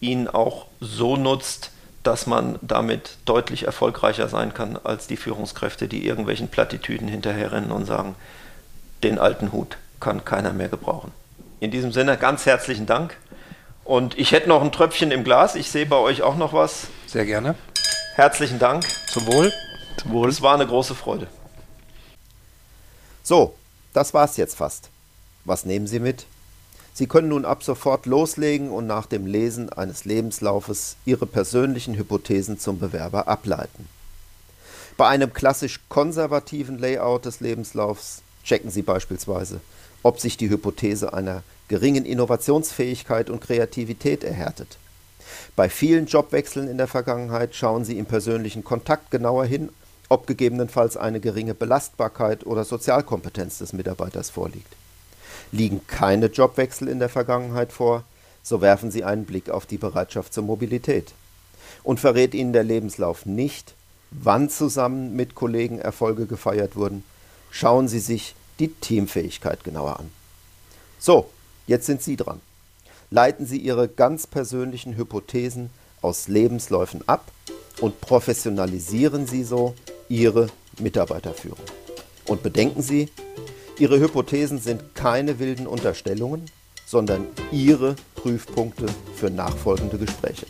[0.00, 1.70] ihn auch so nutzt,
[2.02, 7.84] dass man damit deutlich erfolgreicher sein kann als die Führungskräfte, die irgendwelchen Plattitüden hinterherrennen und
[7.84, 8.16] sagen,
[9.02, 11.12] den alten Hut kann keiner mehr gebrauchen.
[11.60, 13.16] In diesem Sinne ganz herzlichen Dank
[13.92, 15.54] und ich hätte noch ein Tröpfchen im Glas.
[15.54, 16.86] Ich sehe bei euch auch noch was.
[17.06, 17.56] Sehr gerne.
[18.14, 18.86] Herzlichen Dank.
[19.06, 19.52] Zum Wohl.
[19.98, 20.30] Zum Wohl.
[20.30, 21.26] Es war eine große Freude.
[23.22, 23.54] So,
[23.92, 24.88] das war's jetzt fast.
[25.44, 26.24] Was nehmen Sie mit?
[26.94, 32.58] Sie können nun ab sofort loslegen und nach dem Lesen eines Lebenslaufes Ihre persönlichen Hypothesen
[32.58, 33.86] zum Bewerber ableiten.
[34.96, 39.60] Bei einem klassisch konservativen Layout des Lebenslaufs checken Sie beispielsweise,
[40.02, 44.76] ob sich die Hypothese einer geringen Innovationsfähigkeit und Kreativität erhärtet.
[45.56, 49.70] Bei vielen Jobwechseln in der Vergangenheit schauen Sie im persönlichen Kontakt genauer hin,
[50.10, 54.70] ob gegebenenfalls eine geringe Belastbarkeit oder Sozialkompetenz des Mitarbeiters vorliegt.
[55.50, 58.04] Liegen keine Jobwechsel in der Vergangenheit vor,
[58.42, 61.14] so werfen Sie einen Blick auf die Bereitschaft zur Mobilität.
[61.82, 63.72] Und verrät Ihnen der Lebenslauf nicht,
[64.10, 67.02] wann zusammen mit Kollegen Erfolge gefeiert wurden,
[67.50, 70.10] schauen Sie sich die Teamfähigkeit genauer an.
[70.98, 71.30] So,
[71.66, 72.40] jetzt sind Sie dran.
[73.10, 77.30] Leiten Sie Ihre ganz persönlichen Hypothesen aus Lebensläufen ab
[77.80, 79.74] und professionalisieren Sie so
[80.08, 80.48] Ihre
[80.78, 81.64] Mitarbeiterführung.
[82.26, 83.08] Und bedenken Sie,
[83.78, 86.50] Ihre Hypothesen sind keine wilden Unterstellungen,
[86.86, 88.86] sondern Ihre Prüfpunkte
[89.16, 90.46] für nachfolgende Gespräche.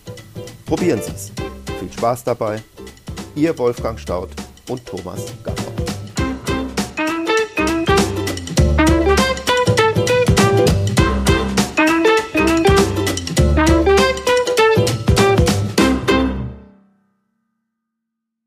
[0.67, 1.31] Probieren Sie es.
[1.79, 2.63] Viel Spaß dabei.
[3.35, 4.31] Ihr Wolfgang Staud
[4.69, 5.62] und Thomas Gatt.